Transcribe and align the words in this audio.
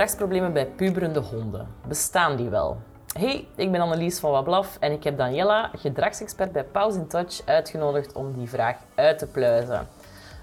Gedragsproblemen 0.00 0.52
bij 0.52 0.66
puberende 0.66 1.20
honden. 1.20 1.68
Bestaan 1.88 2.36
die 2.36 2.48
wel? 2.48 2.80
Hey, 3.12 3.48
ik 3.56 3.72
ben 3.72 3.80
Annelies 3.80 4.18
van 4.18 4.30
Wablaf 4.30 4.76
en 4.78 4.92
ik 4.92 5.04
heb 5.04 5.16
Daniela, 5.16 5.70
gedragsexpert 5.76 6.52
bij 6.52 6.64
Pause 6.64 6.98
in 6.98 7.06
Touch, 7.06 7.46
uitgenodigd 7.46 8.12
om 8.12 8.32
die 8.32 8.48
vraag 8.48 8.76
uit 8.94 9.18
te 9.18 9.26
pluizen. 9.26 9.88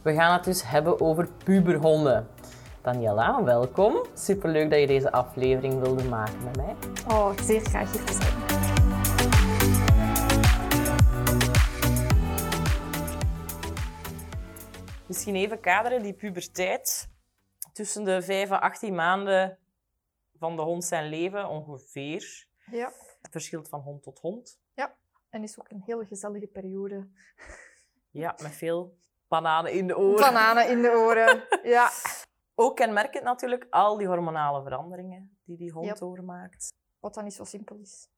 We 0.04 0.14
gaan 0.14 0.34
het 0.34 0.44
dus 0.44 0.70
hebben 0.70 1.02
over 1.02 1.28
puberhonden. 1.44 2.28
Daniela, 2.82 3.44
welkom. 3.44 4.06
Superleuk 4.14 4.70
dat 4.70 4.80
je 4.80 4.88
deze 4.88 5.12
aflevering 5.12 5.80
wilde 5.80 6.04
maken 6.04 6.44
met 6.44 6.56
mij. 6.56 6.76
Oh, 7.08 7.38
zeer 7.42 7.62
graag 7.62 7.92
hier 7.92 8.04
te 8.04 8.14
zijn. 8.14 8.34
Misschien 15.06 15.36
even 15.36 15.60
kaderen, 15.60 16.02
die 16.02 16.14
puberteit. 16.14 17.16
Tussen 17.78 18.04
de 18.04 18.22
5 18.22 18.50
en 18.50 18.62
18 18.62 18.96
maanden 18.96 19.58
van 20.38 20.56
de 20.56 20.62
hond 20.62 20.84
zijn 20.84 21.10
leven 21.10 21.48
ongeveer. 21.50 22.48
Ja. 22.72 22.92
Het 23.22 23.32
verschilt 23.32 23.70
van 23.70 23.80
hond 23.80 24.04
tot 24.04 24.20
hond. 24.20 24.60
ja, 24.74 24.96
en 25.30 25.44
is 25.44 25.60
ook 25.60 25.70
een 25.70 25.82
hele 25.86 26.06
gezellige 26.06 26.48
periode. 26.48 27.08
Ja, 28.12 28.36
met 28.42 28.52
veel 28.52 28.98
bananen 29.28 29.72
in 29.72 29.88
de 29.88 29.98
oren. 29.98 30.20
Bananen 30.20 30.70
in 30.70 30.82
de 30.82 30.90
oren. 30.90 31.44
Ja. 31.76 31.90
Ook 32.56 32.76
kenmerkend 32.76 33.24
natuurlijk 33.24 33.68
al 33.70 33.98
die 33.98 34.08
hormonale 34.08 34.62
veranderingen 34.64 35.38
die 35.44 35.58
die 35.58 35.72
hond 35.72 35.86
Yep. 35.86 35.98
doormaakt. 35.98 36.74
Wat 37.00 37.14
dan 37.14 37.24
niet 37.24 37.34
zo 37.34 37.44
simpel 37.44 37.78
is. 37.78 38.10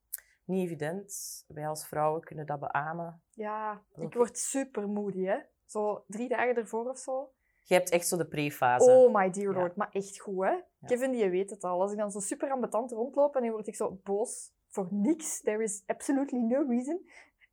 Niet 0.43 0.65
evident. 0.65 1.43
Wij 1.47 1.67
als 1.67 1.87
vrouwen 1.87 2.21
kunnen 2.21 2.45
dat 2.45 2.59
beamen. 2.59 3.21
Ja, 3.31 3.81
ik 3.95 4.13
word 4.13 4.37
super 4.37 4.89
moody, 4.89 5.23
hè. 5.23 5.37
Zo 5.65 6.03
drie 6.07 6.27
dagen 6.29 6.55
ervoor 6.55 6.89
of 6.89 6.97
zo. 6.97 7.31
Je 7.69 7.75
hebt 7.75 7.89
echt 7.89 8.07
zo 8.07 8.17
de 8.17 8.27
pre-fase. 8.27 8.91
Oh 8.91 9.13
my 9.15 9.29
dear 9.29 9.53
Ja. 9.53 9.59
lord, 9.59 9.75
maar 9.75 9.89
echt 9.91 10.19
goed, 10.19 10.45
hè. 10.45 10.59
Kevin, 10.87 11.11
die 11.11 11.29
weet 11.29 11.49
het 11.49 11.63
al. 11.63 11.81
Als 11.81 11.91
ik 11.91 11.97
dan 11.97 12.11
zo 12.11 12.19
super 12.19 12.51
ambetant 12.51 12.91
rondloop 12.91 13.35
en 13.35 13.41
dan 13.41 13.51
word 13.51 13.67
ik 13.67 13.75
zo 13.75 13.99
boos 14.03 14.51
voor 14.67 14.87
niks. 14.91 15.41
There 15.41 15.63
is 15.63 15.83
absolutely 15.85 16.39
no 16.39 16.65
reason. 16.67 17.09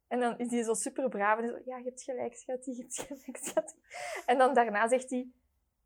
En 0.09 0.21
dan 0.21 0.39
is 0.39 0.51
hij 0.51 0.63
zo 0.63 0.75
super 0.75 1.09
braaf 1.09 1.39
en 1.39 1.49
zo, 1.49 1.59
ja, 1.65 1.77
je 1.77 1.85
hebt 1.85 2.03
gelijk, 2.03 2.35
schat, 2.37 2.65
je 2.65 2.75
hebt 2.77 3.03
gelijk, 3.07 3.37
schat. 3.37 3.77
En 4.27 4.39
dan 4.39 4.55
daarna 4.55 4.89
zegt 4.89 5.11
hij, 5.11 5.29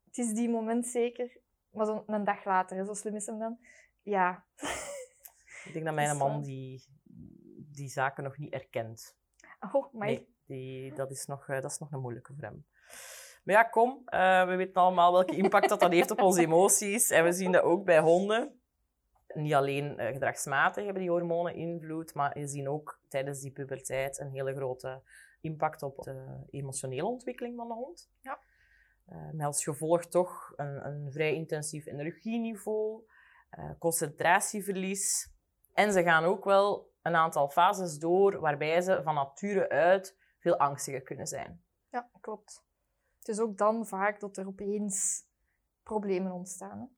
het 0.05 0.19
is 0.19 0.33
die 0.35 0.49
moment 0.49 0.87
zeker. 0.87 1.39
Maar 1.71 1.87
zo 1.87 2.03
een 2.07 2.25
dag 2.25 2.45
later, 2.45 2.85
zo 2.85 2.95
slim 2.95 3.15
is 3.15 3.27
hem 3.27 3.39
dan. 3.39 3.59
Ja, 4.03 4.45
Ik 5.67 5.73
denk 5.73 5.85
dat 5.85 5.95
mijn 6.01 6.09
Dus, 6.09 6.19
man 6.19 6.39
eh, 6.39 6.43
die, 6.45 6.85
die 7.73 7.89
zaken 7.89 8.25
nog 8.25 8.39
niet 8.39 8.53
erkent. 8.53 9.17
oh, 9.73 9.93
maar 9.93 10.07
Nee, 10.07 10.35
die, 10.47 10.93
dat, 10.95 11.11
is 11.11 11.27
nog, 11.27 11.49
eh, 11.49 11.61
dat 11.61 11.71
is 11.71 11.79
nog 11.79 11.93
een 11.93 12.01
moeilijke 12.01 12.33
voor 12.35 12.45
hem. 12.45 12.67
Maar 13.43 13.55
ja, 13.55 13.63
kom. 13.63 14.03
eh, 14.07 14.47
we 14.47 14.55
weten 14.55 14.75
allemaal 14.75 15.13
welke 15.13 15.37
impact 15.37 15.69
dat, 15.69 15.81
dat 15.81 15.93
heeft 15.93 16.11
op 16.11 16.21
onze 16.21 16.41
emoties. 16.41 17.11
En 17.11 17.25
we 17.25 17.33
zien 17.33 17.53
dat 17.53 17.63
ook 17.63 17.85
bij 17.85 18.01
honden. 18.01 18.61
Niet 19.35 19.55
alleen 19.55 19.99
eh, 19.99 20.13
gedragsmatig 20.13 20.85
hebben 20.85 21.03
die 21.03 21.11
hormonen 21.11 21.55
invloed, 21.55 22.15
maar 22.15 22.39
je 22.39 22.47
ziet 22.47 22.67
ook 22.67 23.01
tijdens 23.09 23.41
die 23.41 23.51
puberteit 23.51 24.19
een 24.19 24.31
hele 24.31 24.55
grote 24.55 25.03
impact 25.41 25.83
op 25.83 26.03
de 26.03 26.45
emotionele 26.51 27.07
ontwikkeling 27.07 27.57
van 27.57 27.69
de 27.69 27.75
hond. 27.75 28.11
Ja. 28.21 28.39
Eh, 29.07 29.31
met 29.33 29.47
als 29.47 29.65
gevolg 29.65 30.07
toch 30.07 30.53
een, 30.57 30.87
een 30.87 31.13
vrij 31.13 31.35
intensief 31.35 31.87
energieniveau, 31.87 33.03
concentratieverlies. 33.79 35.31
En 35.75 35.93
ze 35.93 36.03
gaan 36.03 36.25
ook 36.25 36.45
wel 36.45 36.91
een 37.03 37.17
aantal 37.17 37.49
fases 37.49 37.99
door 37.99 38.41
waarbij 38.41 38.81
ze 38.81 39.01
van 39.03 39.15
nature 39.15 39.69
uit 39.69 40.17
veel 40.39 40.57
angstiger 40.57 41.03
kunnen 41.03 41.27
zijn. 41.27 41.63
Ja, 41.91 42.11
klopt. 42.21 42.63
Het 43.21 43.29
is 43.29 43.41
ook 43.41 43.59
dan 43.59 43.87
vaak 43.87 44.21
dat 44.21 44.37
er 44.37 44.47
opeens 44.47 45.25
problemen 45.83 46.33
ontstaan. 46.33 46.79
Hè? 46.79 46.89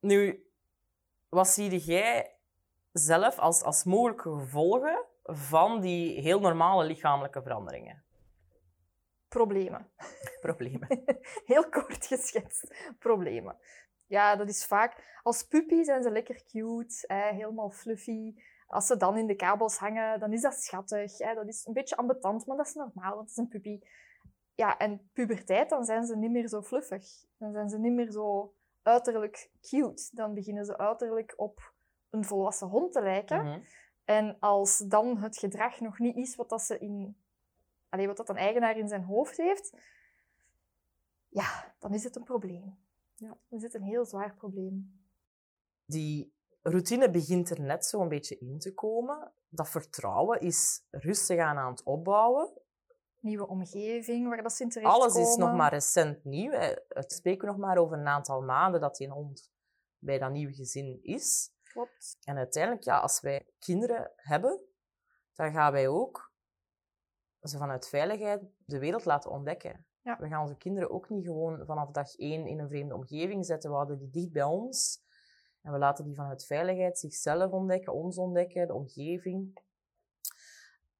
Nu, 0.00 0.46
wat 1.28 1.48
zie 1.48 1.78
jij 1.78 2.36
zelf 2.92 3.38
als, 3.38 3.62
als 3.62 3.84
mogelijke 3.84 4.38
gevolgen 4.38 5.04
van 5.22 5.80
die 5.80 6.20
heel 6.20 6.40
normale 6.40 6.84
lichamelijke 6.84 7.42
veranderingen? 7.42 8.02
Problemen. 9.28 9.90
Problemen. 10.40 10.88
Heel 11.44 11.68
kort 11.68 12.06
geschetst. 12.06 12.74
Problemen. 12.98 13.56
Ja, 14.06 14.36
dat 14.36 14.48
is 14.48 14.66
vaak... 14.66 15.16
Als 15.22 15.42
puppy 15.42 15.82
zijn 15.82 16.02
ze 16.02 16.10
lekker 16.10 16.44
cute, 16.44 17.04
hè, 17.06 17.32
helemaal 17.32 17.70
fluffy. 17.70 18.34
Als 18.66 18.86
ze 18.86 18.96
dan 18.96 19.16
in 19.16 19.26
de 19.26 19.34
kabels 19.34 19.76
hangen, 19.76 20.20
dan 20.20 20.32
is 20.32 20.40
dat 20.40 20.54
schattig. 20.54 21.18
Hè. 21.18 21.34
Dat 21.34 21.48
is 21.48 21.66
een 21.66 21.72
beetje 21.72 21.96
ambetant, 21.96 22.46
maar 22.46 22.56
dat 22.56 22.66
is 22.66 22.74
normaal, 22.74 23.14
want 23.14 23.20
het 23.20 23.30
is 23.30 23.36
een 23.36 23.48
puppy. 23.48 23.80
Ja, 24.58 24.78
en 24.78 25.10
puberteit, 25.12 25.68
dan 25.68 25.84
zijn 25.84 26.06
ze 26.06 26.16
niet 26.16 26.30
meer 26.30 26.48
zo 26.48 26.62
fluffig. 26.62 27.24
Dan 27.36 27.52
zijn 27.52 27.68
ze 27.68 27.78
niet 27.78 27.92
meer 27.92 28.10
zo 28.10 28.54
uiterlijk 28.82 29.50
cute. 29.60 30.08
Dan 30.12 30.34
beginnen 30.34 30.64
ze 30.64 30.78
uiterlijk 30.78 31.34
op 31.36 31.72
een 32.10 32.24
volwassen 32.24 32.68
hond 32.68 32.92
te 32.92 33.02
lijken. 33.02 33.44
Mhm. 33.44 33.60
En 34.04 34.36
als 34.38 34.78
dan 34.78 35.18
het 35.18 35.38
gedrag 35.38 35.80
nog 35.80 35.98
niet 35.98 36.16
is 36.16 36.36
wat, 36.36 36.48
dat 36.48 36.62
ze 36.62 36.78
in, 36.78 37.16
allee, 37.88 38.06
wat 38.06 38.16
dat 38.16 38.28
een 38.28 38.36
eigenaar 38.36 38.76
in 38.76 38.88
zijn 38.88 39.02
hoofd 39.02 39.36
heeft, 39.36 39.76
ja, 41.28 41.74
dan 41.78 41.94
is 41.94 42.04
het 42.04 42.16
een 42.16 42.24
probleem. 42.24 42.78
Ja, 43.14 43.28
dan 43.48 43.58
is 43.58 43.62
het 43.62 43.74
een 43.74 43.82
heel 43.82 44.04
zwaar 44.04 44.34
probleem. 44.34 45.02
Die 45.86 46.32
routine 46.62 47.10
begint 47.10 47.50
er 47.50 47.60
net 47.60 47.86
zo 47.86 48.00
een 48.00 48.08
beetje 48.08 48.38
in 48.38 48.58
te 48.58 48.74
komen. 48.74 49.32
Dat 49.48 49.68
vertrouwen 49.68 50.40
is 50.40 50.82
rustig 50.90 51.38
aan 51.38 51.56
aan 51.56 51.70
het 51.70 51.82
opbouwen. 51.82 52.52
Nieuwe 53.20 53.48
omgeving 53.48 54.28
waar 54.28 54.42
dat 54.42 54.52
ze 54.52 54.62
in 54.62 54.68
terechtkomen. 54.68 55.10
Alles 55.10 55.28
is 55.28 55.36
nog 55.36 55.52
maar 55.52 55.72
recent 55.72 56.24
nieuw. 56.24 56.50
Het 56.88 57.12
spreken 57.12 57.48
nog 57.48 57.56
maar 57.56 57.78
over 57.78 57.98
een 57.98 58.06
aantal 58.06 58.40
maanden 58.40 58.80
dat 58.80 58.96
die 58.96 59.06
een 59.06 59.12
hond 59.12 59.50
bij 59.98 60.18
dat 60.18 60.30
nieuwe 60.30 60.54
gezin 60.54 60.98
is. 61.02 61.50
Klopt. 61.62 62.16
En 62.24 62.36
uiteindelijk, 62.36 62.84
ja, 62.84 62.98
als 62.98 63.20
wij 63.20 63.46
kinderen 63.58 64.12
hebben, 64.16 64.60
dan 65.34 65.52
gaan 65.52 65.72
wij 65.72 65.88
ook 65.88 66.32
ze 67.40 67.58
vanuit 67.58 67.88
veiligheid 67.88 68.42
de 68.64 68.78
wereld 68.78 69.04
laten 69.04 69.30
ontdekken. 69.30 69.86
Ja. 70.00 70.18
We 70.18 70.28
gaan 70.28 70.42
onze 70.42 70.56
kinderen 70.56 70.90
ook 70.90 71.08
niet 71.08 71.24
gewoon 71.24 71.66
vanaf 71.66 71.90
dag 71.90 72.16
één 72.16 72.46
in 72.46 72.58
een 72.58 72.68
vreemde 72.68 72.94
omgeving 72.94 73.46
zetten. 73.46 73.70
We 73.70 73.76
houden 73.76 73.98
die 73.98 74.10
dicht 74.10 74.32
bij 74.32 74.42
ons. 74.42 75.06
En 75.62 75.72
we 75.72 75.78
laten 75.78 76.04
die 76.04 76.14
vanuit 76.14 76.46
veiligheid 76.46 76.98
zichzelf 76.98 77.52
ontdekken, 77.52 77.92
ons 77.92 78.18
ontdekken, 78.18 78.66
de 78.66 78.74
omgeving. 78.74 79.60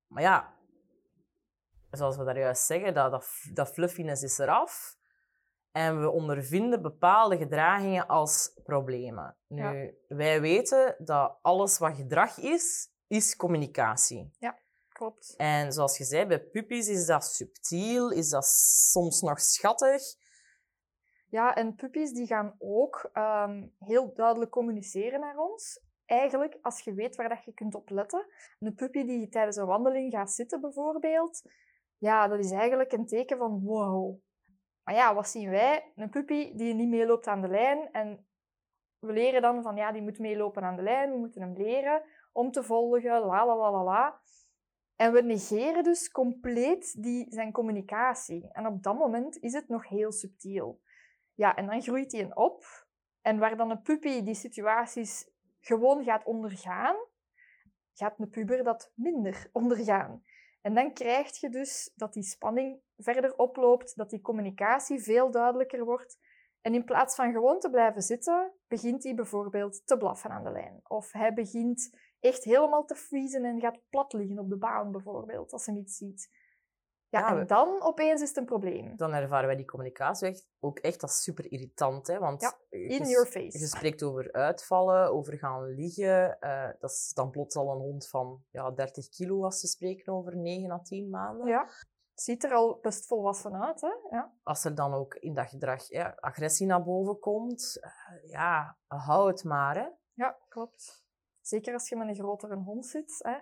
Maar 0.07 0.23
ja, 0.23 0.58
zoals 1.91 2.17
we 2.17 2.25
daar 2.25 2.39
juist 2.39 2.65
zeggen, 2.67 2.95
dat, 2.95 3.11
dat, 3.11 3.29
dat 3.53 3.69
fluffiness 3.73 4.23
is 4.23 4.39
eraf. 4.39 4.97
En 5.73 6.01
we 6.01 6.11
ondervinden 6.11 6.83
bepaalde 6.83 7.37
gedragingen 7.37 8.07
als 8.07 8.53
problemen. 8.65 9.37
Nu, 9.47 9.63
Ja. 9.63 9.91
wij 10.17 10.41
weten 10.41 10.95
dat 10.99 11.39
alles 11.43 11.79
wat 11.79 11.97
gedrag 11.97 12.39
is, 12.39 12.91
is 13.07 13.37
communicatie. 13.37 14.31
Klopt. 14.89 15.35
En 15.37 15.73
zoals 15.73 15.99
je 15.99 16.05
zei, 16.05 16.27
bij 16.27 16.41
puppies 16.41 16.89
is 16.89 17.07
dat 17.07 17.25
subtiel, 17.25 18.11
is 18.11 18.29
dat 18.29 18.45
soms 18.91 19.21
nog 19.21 19.41
schattig. 19.41 20.03
Ja, 21.29 21.55
en 21.55 21.75
puppies 21.75 22.13
die 22.13 22.27
gaan 22.27 22.55
ook 22.59 23.11
ehm, 23.13 23.67
heel 23.79 24.15
duidelijk 24.15 24.51
communiceren 24.51 25.21
naar 25.21 25.39
ons. 25.39 25.81
Eigenlijk, 26.07 26.59
als 26.63 26.81
je 26.81 26.95
weet 26.95 27.17
waar 27.17 27.29
dat 27.29 27.45
je 27.45 27.53
kunt 27.53 27.75
op 27.75 27.91
letten. 27.91 28.27
Een 28.59 28.75
puppy 28.75 29.05
die 29.05 29.29
tijdens 29.29 29.57
een 29.57 29.67
wandeling 29.67 30.13
gaat 30.13 30.33
zitten 30.33 30.61
bijvoorbeeld, 30.61 31.43
ja, 31.99 32.29
dat 32.29 32.39
is 32.39 32.51
eigenlijk 32.51 32.93
een 32.93 33.07
teken 33.07 33.39
van 33.39 33.61
wow. 33.61 34.21
Maar 34.83 34.95
ja, 34.95 35.15
wat 35.15 35.29
zien 35.29 35.51
wij? 35.51 35.93
Een 35.97 36.11
puppy 36.11 36.57
die 36.57 36.75
niet 36.75 36.89
meeloopt 36.89 37.27
aan 37.27 37.41
de 37.41 37.49
lijn. 37.49 37.93
En 37.93 38.27
we 38.99 39.13
leren 39.13 39.43
dan 39.43 39.63
van, 39.63 39.77
ja, 39.77 39.93
die 39.93 40.03
moet 40.03 40.19
meelopen 40.19 40.63
aan 40.63 40.77
de 40.77 40.83
lijn. 40.83 41.11
We 41.11 41.19
moeten 41.19 41.43
hem 41.43 41.57
leren 41.57 42.03
om 42.33 42.51
te 42.51 42.63
volgen, 42.63 43.11
la 43.11 43.47
la 43.47 43.57
la 43.57 43.71
la 43.71 43.85
la. 43.85 44.21
En 44.97 45.13
we 45.13 45.23
negeren 45.23 45.83
dus 45.83 46.11
compleet 46.11 47.03
die, 47.03 47.27
zijn 47.29 47.53
communicatie. 47.53 48.49
En 48.53 48.67
op 48.67 48.83
dat 48.83 48.99
moment 48.99 49.37
is 49.37 49.53
het 49.53 49.69
nog 49.69 49.89
heel 49.89 50.13
subtiel. 50.13 50.81
Ja, 51.35 51.57
en 51.57 51.67
dan 51.67 51.83
groeit 51.83 52.13
hij 52.13 52.35
op. 52.35 52.65
En 53.21 53.39
waar 53.39 53.57
dan 53.57 53.71
een 53.71 53.83
puppy 53.83 54.23
die 54.23 54.35
situaties 54.35 55.31
gewoon 55.61 56.05
gaat 56.05 56.25
ondergaan, 56.25 56.97
gaat 57.95 58.19
een 58.19 58.29
puber 58.29 58.65
dat 58.65 58.93
minder 58.95 59.49
ondergaan. 59.53 60.23
En 60.61 60.75
dan 60.75 60.93
krijg 60.93 61.41
je 61.41 61.49
dus 61.49 61.93
dat 61.95 62.13
die 62.13 62.23
spanning 62.23 62.81
verder 62.97 63.37
oploopt, 63.37 63.97
dat 63.97 64.11
die 64.11 64.21
communicatie 64.21 65.03
veel 65.03 65.31
duidelijker 65.31 65.85
wordt. 65.85 66.19
En 66.61 66.75
in 66.75 66.85
plaats 66.85 67.15
van 67.15 67.33
gewoon 67.33 67.61
te 67.61 67.71
blijven 67.71 68.03
zitten, 68.03 68.53
begint 68.69 69.05
hij 69.05 69.15
bijvoorbeeld 69.15 69.87
te 69.87 69.97
blaffen 69.97 70.31
aan 70.31 70.45
de 70.45 70.51
lijn. 70.51 70.81
Of 70.83 71.13
hij 71.13 71.35
begint 71.35 71.91
echt 72.21 72.45
helemaal 72.45 72.85
te 72.85 72.95
vriezen 72.95 73.45
en 73.45 73.61
gaat 73.61 73.81
plat 73.91 74.13
liggen 74.13 74.39
op 74.39 74.49
de 74.49 74.59
baan 74.59 74.93
bijvoorbeeld, 74.93 75.53
als 75.53 75.67
hij 75.67 75.75
iets 75.75 75.97
ziet. 75.97 76.29
Ja, 77.11 77.21
Ja, 77.21 77.39
en 77.41 77.47
dan 77.47 77.83
opeens 77.83 78.21
is 78.23 78.29
het 78.29 78.37
een 78.37 78.45
probleem. 78.45 78.97
Dan 78.97 79.13
ervaren 79.13 79.47
wij 79.47 79.57
die 79.57 79.65
communicatie 79.65 80.29
echt, 80.29 80.49
ook 80.61 80.79
echt 80.79 81.03
als 81.03 81.23
super 81.23 81.53
irritant. 81.53 82.07
Hè? 82.07 82.19
Want 82.19 82.41
Ja, 82.43 82.55
je 82.71 82.79
In 82.79 83.05
your 83.09 83.25
Je 83.39 83.51
face. 83.51 83.67
spreekt 83.67 84.03
over 84.03 84.33
uitvallen, 84.33 85.13
over 85.13 85.39
gaan 85.39 85.65
liggen. 85.75 86.41
eh, 86.41 86.71
dat 86.79 86.91
is 86.91 87.13
dan 87.15 87.31
plots 87.31 87.57
al 87.57 87.71
een 87.73 87.81
hond 87.81 88.09
van 88.09 88.45
ja, 88.51 88.71
30 88.71 89.09
kilo 89.09 89.45
als 89.45 89.61
ze 89.61 89.67
spreken 89.67 90.13
over 90.13 90.37
9 90.37 90.71
à 90.71 90.79
10 90.81 91.11
maanden. 91.11 91.47
Ja. 91.47 91.69
Ziet 92.15 92.45
er 92.45 92.53
al 92.53 92.79
best 92.81 93.07
volwassen 93.07 93.63
uit, 93.65 93.81
hè? 93.81 93.93
Ja. 94.11 94.33
Als 94.43 94.65
er 94.65 94.75
dan 94.75 94.95
ook 94.95 95.15
in 95.15 95.35
dat 95.35 95.49
gedrag 95.49 95.89
ja, 95.89 96.15
agressie 96.21 96.67
naar 96.67 96.83
boven 96.85 97.19
komt, 97.19 97.79
eh, 97.81 98.31
ja, 98.31 98.79
hou 98.87 99.29
het 99.29 99.45
maar. 99.45 99.75
Hè. 99.77 99.89
ja, 100.13 100.39
klopt. 100.49 101.05
Zeker 101.41 101.73
als 101.73 101.89
je 101.89 101.97
met 101.97 102.09
een 102.09 102.15
grotere 102.15 102.57
hond 102.57 102.87
zit. 102.87 103.15
Hè? 103.19 103.37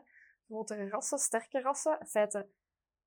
Grotere 0.46 0.88
rassen, 0.88 1.18
sterke 1.18 1.60
rassen. 1.60 2.00
In 2.00 2.06
feite 2.06 2.48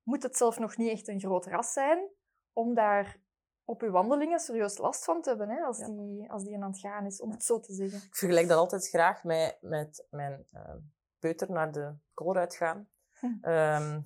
moet 0.09 0.23
het 0.23 0.37
zelf 0.37 0.59
nog 0.59 0.77
niet 0.77 0.89
echt 0.91 1.07
een 1.07 1.19
groot 1.19 1.45
ras 1.45 1.73
zijn 1.73 2.09
om 2.53 2.73
daar 2.73 3.19
op 3.63 3.81
je 3.81 3.89
wandelingen 3.89 4.39
serieus 4.39 4.77
last 4.77 5.03
van 5.03 5.21
te 5.21 5.29
hebben, 5.29 5.49
hè? 5.49 5.61
Als, 5.61 5.77
Ja. 5.77 5.87
die, 5.87 6.31
als 6.31 6.43
die 6.43 6.55
aan 6.55 6.71
het 6.71 6.79
gaan 6.79 7.05
is, 7.05 7.21
om 7.21 7.31
het 7.31 7.43
zo 7.43 7.59
te 7.59 7.73
zeggen. 7.73 7.97
Ik 7.97 8.15
vergelijk 8.15 8.47
dat 8.47 8.57
altijd 8.57 8.89
graag 8.89 9.23
met, 9.23 9.57
met 9.61 10.07
mijn 10.09 10.45
eh, 10.51 10.75
peuter 11.19 11.51
naar 11.51 11.71
de 11.71 11.93
kool 12.13 12.35
uitgaan. 12.35 12.89
Hm. 13.19 13.27
Ehm, 13.41 14.01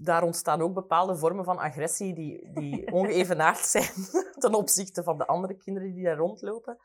daar 0.00 0.22
ontstaan 0.22 0.60
ook 0.62 0.74
bepaalde 0.74 1.16
vormen 1.16 1.44
van 1.44 1.58
agressie 1.58 2.14
die, 2.14 2.52
die 2.52 2.92
ongeëvenaard 3.00 3.58
zijn 3.58 3.92
ten 4.44 4.54
opzichte 4.54 5.02
van 5.02 5.18
de 5.18 5.26
andere 5.26 5.56
kinderen 5.56 5.92
die 5.94 6.04
daar 6.04 6.16
rondlopen. 6.16 6.76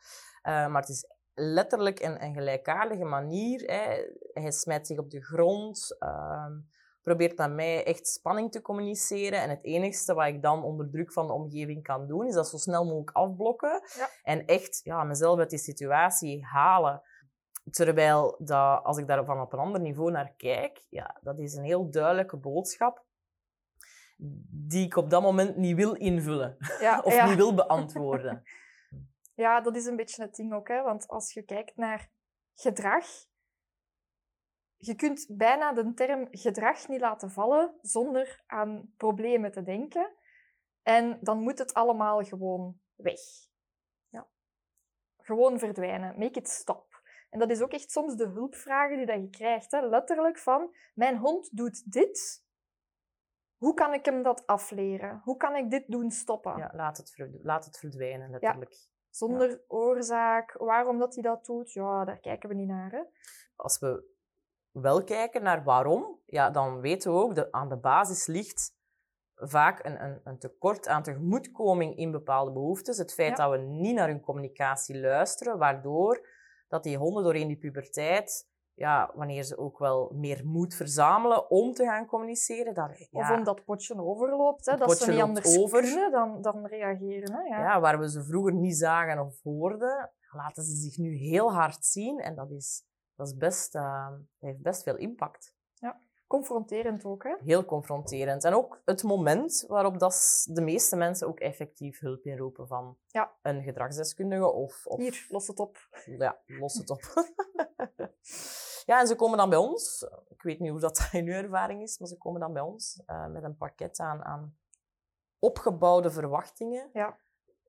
Eh, 0.42 0.66
maar 0.66 0.80
het 0.80 0.90
is 0.90 1.06
letterlijk 1.34 2.00
een, 2.00 2.22
een 2.24 2.34
gelijkaardige 2.34 3.04
manier. 3.04 3.60
Hè. 3.60 4.12
Hij 4.32 4.50
smijt 4.50 4.86
zich 4.86 4.98
op 4.98 5.10
de 5.10 5.22
grond, 5.22 5.96
ehm, 5.98 6.52
probeert 7.04 7.36
naar 7.36 7.50
mij 7.50 7.84
echt 7.84 8.06
spanning 8.06 8.52
te 8.52 8.62
communiceren. 8.62 9.40
En 9.40 9.50
het 9.50 9.64
enigste 9.64 10.14
wat 10.14 10.26
ik 10.26 10.42
dan 10.42 10.62
onder 10.62 10.90
druk 10.90 11.12
van 11.12 11.26
de 11.26 11.32
omgeving 11.32 11.82
kan 11.82 12.06
doen, 12.06 12.26
is 12.26 12.34
dat 12.34 12.48
zo 12.48 12.56
snel 12.56 12.84
mogelijk 12.84 13.10
afblokken. 13.10 13.82
Ja. 13.96 14.08
En 14.22 14.46
echt 14.46 14.80
ja, 14.82 15.04
mezelf 15.04 15.38
uit 15.38 15.50
die 15.50 15.58
situatie 15.58 16.44
halen. 16.44 17.02
Terwijl 17.70 18.36
dat, 18.38 18.84
als 18.84 18.98
ik 18.98 19.06
daar 19.06 19.24
van 19.24 19.40
op 19.40 19.52
een 19.52 19.58
ander 19.58 19.80
niveau 19.80 20.10
naar 20.10 20.34
kijk, 20.36 20.86
ja, 20.88 21.18
dat 21.20 21.38
is 21.38 21.54
een 21.54 21.64
heel 21.64 21.90
duidelijke 21.90 22.36
boodschap 22.36 23.04
die 24.50 24.84
ik 24.84 24.96
op 24.96 25.10
dat 25.10 25.22
moment 25.22 25.56
niet 25.56 25.76
wil 25.76 25.94
invullen 25.94 26.56
Ja, 26.80 27.00
of 27.04 27.14
ja. 27.14 27.26
niet 27.26 27.36
wil 27.36 27.54
beantwoorden. 27.54 28.42
ja, 29.44 29.60
dat 29.60 29.76
is 29.76 29.86
een 29.86 29.96
beetje 29.96 30.22
het 30.22 30.34
ding 30.34 30.52
ook. 30.52 30.68
Hè? 30.68 30.82
Want 30.82 31.08
als 31.08 31.32
je 31.32 31.42
kijkt 31.42 31.76
naar 31.76 32.10
gedrag, 32.54 33.06
je 34.86 34.94
kunt 34.94 35.26
bijna 35.28 35.72
de 35.72 35.94
term 35.94 36.28
gedrag 36.30 36.88
niet 36.88 37.00
laten 37.00 37.30
vallen 37.30 37.74
zonder 37.80 38.42
aan 38.46 38.92
problemen 38.96 39.52
te 39.52 39.62
denken. 39.62 40.10
En 40.82 41.18
dan 41.20 41.38
moet 41.38 41.58
het 41.58 41.74
allemaal 41.74 42.22
gewoon 42.24 42.80
weg. 42.94 43.20
Ja. 44.08 44.28
Gewoon 45.18 45.58
verdwijnen. 45.58 46.18
Make 46.18 46.38
it 46.38 46.48
stop. 46.48 47.02
En 47.30 47.38
dat 47.38 47.50
is 47.50 47.62
ook 47.62 47.72
echt 47.72 47.90
soms 47.90 48.16
de 48.16 48.26
hulpvragen 48.26 48.96
die 48.96 49.06
dat 49.06 49.20
je 49.20 49.30
krijgt. 49.30 49.70
Hè? 49.70 49.80
Letterlijk 49.80 50.38
van, 50.38 50.74
mijn 50.94 51.16
hond 51.18 51.56
doet 51.56 51.92
dit. 51.92 52.44
Hoe 53.56 53.74
kan 53.74 53.92
ik 53.92 54.04
hem 54.04 54.22
dat 54.22 54.46
afleren? 54.46 55.20
Hoe 55.24 55.36
kan 55.36 55.56
ik 55.56 55.70
dit 55.70 55.84
doen 55.86 56.10
stoppen? 56.10 56.56
Ja, 56.56 56.70
laat, 56.74 56.96
het 56.96 57.10
verd- 57.10 57.42
laat 57.42 57.64
het 57.64 57.78
verdwijnen, 57.78 58.30
letterlijk. 58.30 58.88
Zonder 59.10 59.64
oorzaak, 59.68 60.52
waarom 60.52 60.98
dat 60.98 61.14
hij 61.14 61.22
dat 61.22 61.44
doet, 61.44 61.72
ja, 61.72 62.04
daar 62.04 62.18
kijken 62.20 62.48
we 62.48 62.54
niet 62.54 62.68
naar. 62.68 62.90
Hè? 62.90 63.02
Als 63.56 63.78
we 63.78 64.13
wel 64.82 65.04
kijken 65.04 65.42
naar 65.42 65.64
waarom, 65.64 66.18
ja, 66.24 66.50
dan 66.50 66.80
weten 66.80 67.12
we 67.12 67.18
ook 67.18 67.34
dat 67.34 67.52
aan 67.52 67.68
de 67.68 67.76
basis 67.78 68.26
ligt 68.26 68.72
vaak 69.34 69.84
een, 69.84 70.04
een, 70.04 70.20
een 70.24 70.38
tekort 70.38 70.88
aan 70.88 71.02
tegemoetkoming 71.02 71.96
in 71.96 72.10
bepaalde 72.10 72.52
behoeftes. 72.52 72.98
Het 72.98 73.14
feit 73.14 73.36
Ja. 73.36 73.48
dat 73.48 73.50
we 73.50 73.66
niet 73.66 73.94
naar 73.94 74.08
hun 74.08 74.20
communicatie 74.20 75.00
luisteren, 75.00 75.58
waardoor 75.58 76.28
dat 76.68 76.82
die 76.82 76.96
honden 76.96 77.22
doorheen 77.22 77.48
die 77.48 77.58
puberteit, 77.58 78.48
ja, 78.74 79.10
wanneer 79.14 79.42
ze 79.42 79.58
ook 79.58 79.78
wel 79.78 80.10
meer 80.14 80.46
moed 80.46 80.74
verzamelen 80.74 81.50
om 81.50 81.72
te 81.72 81.84
gaan 81.84 82.06
communiceren, 82.06 82.74
dat, 82.74 83.08
Of 83.10 83.30
omdat 83.30 83.56
het 83.56 83.64
potje 83.64 84.02
overloopt, 84.02 84.66
hè, 84.66 84.72
Het 84.72 84.80
dat 84.80 84.98
ze 84.98 85.10
niet 85.10 85.20
anders 85.20 85.58
over. 85.58 85.82
kunnen 85.82 86.10
dan, 86.10 86.42
dan 86.42 86.66
reageren. 86.66 87.32
Hè? 87.32 87.40
Ja. 87.42 87.58
ja, 87.58 87.80
waar 87.80 87.98
we 87.98 88.10
ze 88.10 88.24
vroeger 88.24 88.54
niet 88.54 88.76
zagen 88.76 89.18
of 89.18 89.42
hoorden, 89.42 90.10
laten 90.30 90.62
ze 90.62 90.74
zich 90.76 90.96
nu 90.98 91.16
heel 91.16 91.52
hard 91.52 91.84
zien. 91.84 92.18
En 92.18 92.34
dat, 92.34 92.50
is, 92.50 92.84
dat, 93.16 93.26
is 93.26 93.36
best, 93.36 93.74
eh, 93.74 94.12
heeft 94.38 94.62
best 94.62 94.82
veel 94.82 94.96
impact. 94.96 95.54
Confronterend 96.26 97.04
ook. 97.04 97.22
Hè? 97.22 97.34
Heel 97.38 97.64
confronterend. 97.64 98.44
En 98.44 98.54
ook 98.54 98.82
het 98.84 99.02
moment 99.02 99.64
waarop 99.68 99.98
dat 99.98 100.46
de 100.50 100.60
meeste 100.60 100.96
mensen 100.96 101.26
ook 101.26 101.40
effectief 101.40 102.00
hulp 102.00 102.24
inroepen 102.24 102.66
van 102.66 102.98
Ja. 103.06 103.32
een 103.42 103.62
gedragsdeskundige 103.62 104.52
of, 104.52 104.86
of 104.86 104.98
Hier, 104.98 105.26
los 105.28 105.46
het 105.46 105.58
op. 105.58 105.76
ja, 106.04 106.38
los 106.46 106.74
het 106.74 106.90
op. 106.90 107.00
ja, 108.90 109.00
en 109.00 109.06
ze 109.06 109.14
komen 109.16 109.38
dan 109.38 109.48
bij 109.48 109.58
ons. 109.58 110.06
Ik 110.28 110.42
weet 110.42 110.58
niet 110.58 110.70
hoe 110.70 110.80
dat 110.80 111.08
in 111.12 111.26
uw 111.26 111.32
ervaring 111.32 111.82
is, 111.82 111.98
maar 111.98 112.08
ze 112.08 112.18
komen 112.18 112.40
dan 112.40 112.52
bij 112.52 112.62
ons 112.62 113.02
eh, 113.06 113.26
met 113.26 113.42
een 113.42 113.56
pakket 113.56 113.98
aan, 113.98 114.24
aan 114.24 114.56
opgebouwde 115.38 116.10
verwachtingen. 116.10 116.90
Ja. 116.92 117.18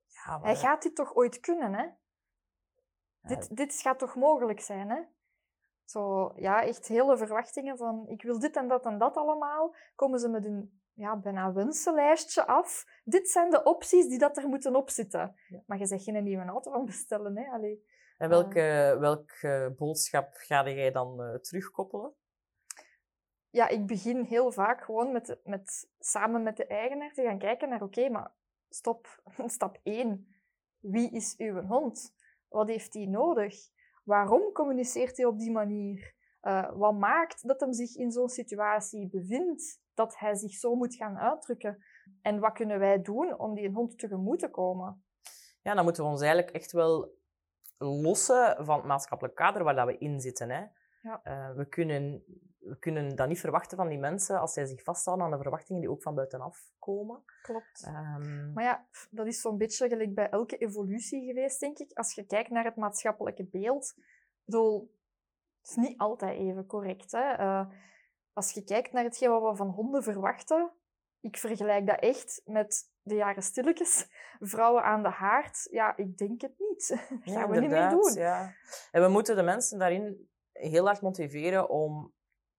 Ja, 0.08 0.42
Hij 0.42 0.56
gaat 0.56 0.82
dit 0.82 0.96
toch 0.96 1.16
ooit 1.16 1.40
kunnen, 1.40 1.74
hè? 1.74 1.84
Ja. 1.84 1.96
Dit, 3.22 3.56
dit 3.56 3.74
gaat 3.76 4.00
toch 4.00 4.16
mogelijk 4.16 4.60
zijn, 4.60 4.90
hè? 4.90 5.02
Zo, 5.86 6.32
ja, 6.36 6.64
echt 6.64 6.88
hele 6.88 7.18
verwachtingen 7.18 7.78
van 7.78 8.08
ik 8.08 8.22
wil 8.22 8.40
dit 8.40 8.56
en 8.56 8.68
dat 8.68 8.86
en 8.86 8.98
dat 8.98 9.16
allemaal. 9.16 9.76
Komen 9.96 10.20
ze 10.20 10.30
met 10.30 10.46
een 10.46 10.82
ja, 10.94 11.18
bijna 11.18 11.54
wensenlijstje 11.54 12.48
af. 12.48 12.86
Dit 13.04 13.30
zijn 13.30 13.50
de 13.50 13.64
opties 13.64 14.08
die 14.08 14.20
dat 14.20 14.38
er 14.38 14.48
moeten 14.48 14.76
opzitten. 14.76 15.36
Ja. 15.48 15.64
Maar 15.66 15.78
je 15.78 15.86
zegt 15.86 16.04
geen 16.04 16.24
nieuwe 16.24 16.46
auto 16.46 16.74
aan 16.74 16.86
bestellen, 16.86 17.38
hè? 17.38 17.52
Allee. 17.52 17.86
En 18.18 18.30
welke, 18.30 18.98
welke 19.00 19.74
boodschap 19.78 20.30
ga 20.34 20.70
jij 20.70 20.92
dan 20.92 21.22
eh, 21.22 21.36
terugkoppelen? 21.36 22.16
ja, 23.56 23.68
ik 23.68 23.86
begin 23.86 24.24
heel 24.24 24.52
vaak 24.52 24.84
gewoon 24.84 25.12
met, 25.12 25.38
met, 25.44 25.90
samen 26.00 26.44
met 26.44 26.58
de 26.58 26.66
eigenaar 26.68 27.14
te 27.14 27.24
gaan 27.24 27.38
kijken 27.38 27.70
naar, 27.70 27.82
oké, 27.82 28.10
maar 28.10 28.32
stop, 28.70 29.22
stap 29.46 29.80
1. 29.84 30.36
Wie 30.80 31.12
is 31.12 31.36
uw 31.38 31.62
hond? 31.62 32.14
Wat 32.48 32.68
heeft 32.68 32.94
hij 32.94 33.06
nodig? 33.06 33.56
Waarom 34.06 34.52
communiceert 34.52 35.18
hij 35.18 35.26
op 35.26 35.40
die 35.40 35.52
manier? 35.52 36.14
Eh, 36.40 36.72
wat 36.74 36.94
maakt 36.94 37.48
dat 37.48 37.60
hem 37.60 37.74
zich 37.74 37.96
in 37.96 38.12
zo'n 38.12 38.30
situatie 38.30 39.10
bevindt, 39.10 39.82
dat 39.94 40.18
hij 40.18 40.36
zich 40.36 40.54
zo 40.54 40.76
moet 40.76 40.96
gaan 40.96 41.18
uitdrukken? 41.18 41.84
En 42.22 42.40
wat 42.40 42.54
kunnen 42.54 42.80
wij 42.80 43.02
doen 43.02 43.40
om 43.40 43.54
die 43.54 43.70
hond 43.70 44.00
tegemoet 44.00 44.40
te 44.40 44.50
komen? 44.50 45.04
Ja, 45.62 45.74
dan 45.74 45.84
moeten 45.84 46.04
we 46.04 46.10
ons 46.10 46.22
eigenlijk 46.22 46.56
echt 46.56 46.72
wel 46.72 47.18
lossen 47.78 48.66
van 48.66 48.78
het 48.78 48.86
maatschappelijk 48.86 49.36
kader 49.36 49.64
waar 49.64 49.76
dat 49.76 49.86
we 49.86 49.98
in 49.98 50.20
zitten. 50.20 50.50
Hè. 50.50 50.66
Ja. 51.02 51.20
Eh, 51.24 51.56
we, 51.56 51.66
kunnen, 51.66 52.24
we 52.66 52.80
kunnen 52.80 53.16
dat 53.16 53.28
niet 53.28 53.40
verwachten 53.40 53.78
van 53.78 53.88
die 53.88 53.98
mensen 53.98 54.40
als 54.40 54.54
zij 54.54 54.66
zich 54.66 54.84
vasthouden 54.84 55.26
aan 55.26 55.32
de 55.32 55.38
verwachtingen 55.38 55.82
die 55.82 55.92
ook 55.92 56.02
van 56.02 56.16
buitenaf 56.16 56.72
komen. 56.80 57.24
Klopt. 57.42 57.84
Ehm, 57.86 58.54
Maar 58.54 58.64
ja, 58.64 58.88
dat 59.10 59.28
is 59.28 59.42
zo'n 59.42 59.58
beetje 59.58 59.88
gelijk 59.88 60.14
bij 60.16 60.30
elke 60.30 60.58
evolutie 60.58 61.26
geweest, 61.26 61.60
denk 61.60 61.78
ik. 61.78 61.92
Als 61.94 62.14
je 62.14 62.26
kijkt 62.26 62.50
naar 62.50 62.64
het 62.64 62.76
maatschappelijke 62.76 63.44
beeld, 63.44 63.94
ik 63.98 64.44
bedoel, 64.46 64.94
het 65.62 65.70
is 65.70 65.76
niet 65.76 65.98
altijd 65.98 66.40
even 66.40 66.66
correct. 66.66 67.12
Hè? 67.12 67.32
Eh, 67.32 67.68
als 68.34 68.52
je 68.52 68.64
kijkt 68.64 68.92
naar 68.92 69.04
hetgeen 69.04 69.30
wat 69.30 69.50
we 69.52 69.56
van 69.56 69.70
honden 69.70 70.04
verwachten, 70.04 70.72
ik 71.20 71.38
vergelijk 71.38 71.88
dat 71.88 72.00
echt 72.00 72.42
met 72.46 72.92
de 73.02 73.16
jaren 73.16 73.44
stilletjes, 73.44 74.08
vrouwen 74.40 74.84
aan 74.84 75.04
de 75.04 75.10
haard. 75.10 75.68
Ja, 75.72 75.98
ik 75.98 76.18
denk 76.18 76.42
het 76.42 76.54
niet. 76.58 76.88
Dat 77.10 77.34
ja, 77.34 77.40
gaan 77.40 77.50
we 77.50 77.60
niet 77.60 77.70
meer 77.70 77.90
doen. 77.90 78.14
Ja. 78.14 78.54
En 78.92 79.02
we 79.02 79.08
moeten 79.08 79.36
de 79.36 79.44
mensen 79.44 79.80
daarin 79.80 80.30
heel 80.52 80.86
hard 80.86 81.02
motiveren 81.02 81.70
om, 81.70 82.14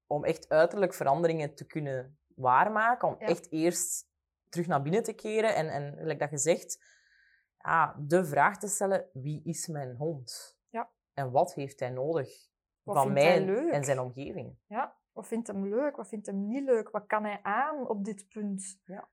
om 0.06 0.24
echt 0.24 0.48
uiterlijk 0.48 0.94
veranderingen 0.94 1.54
te 1.54 1.66
kunnen 1.66 2.18
waarmaken. 2.34 3.08
Om 3.08 3.16
Ja. 3.18 3.26
echt 3.26 3.50
eerst 3.50 4.08
terug 4.48 4.66
naar 4.66 4.82
binnen 4.82 5.02
te 5.02 5.12
keren 5.12 5.54
en, 5.54 5.68
en 5.68 5.96
gelijk 5.96 6.18
dat 6.18 6.30
je 6.30 6.38
zegt, 6.38 6.84
ja, 7.58 7.96
de 7.98 8.24
vraag 8.24 8.58
te 8.58 8.68
stellen, 8.68 9.08
wie 9.12 9.42
is 9.44 9.66
mijn 9.66 9.96
hond? 9.96 10.58
Ja. 10.68 10.90
En 11.14 11.30
wat 11.30 11.54
heeft 11.54 11.80
hij 11.80 11.90
nodig 11.90 12.28
Wat 12.82 12.96
van 12.96 13.12
mij 13.12 13.44
leuk? 13.44 13.72
en 13.72 13.84
zijn 13.84 13.98
omgeving? 14.00 14.56
Ja, 14.66 14.96
wat 15.12 15.26
vindt 15.26 15.46
hem 15.46 15.68
leuk, 15.68 15.96
wat 15.96 16.08
vindt 16.08 16.26
hem 16.26 16.46
niet 16.46 16.64
leuk, 16.64 16.90
wat 16.90 17.06
kan 17.06 17.24
hij 17.24 17.40
aan 17.42 17.88
op 17.88 18.04
dit 18.04 18.28
punt? 18.28 18.78
Ja. 18.84 19.08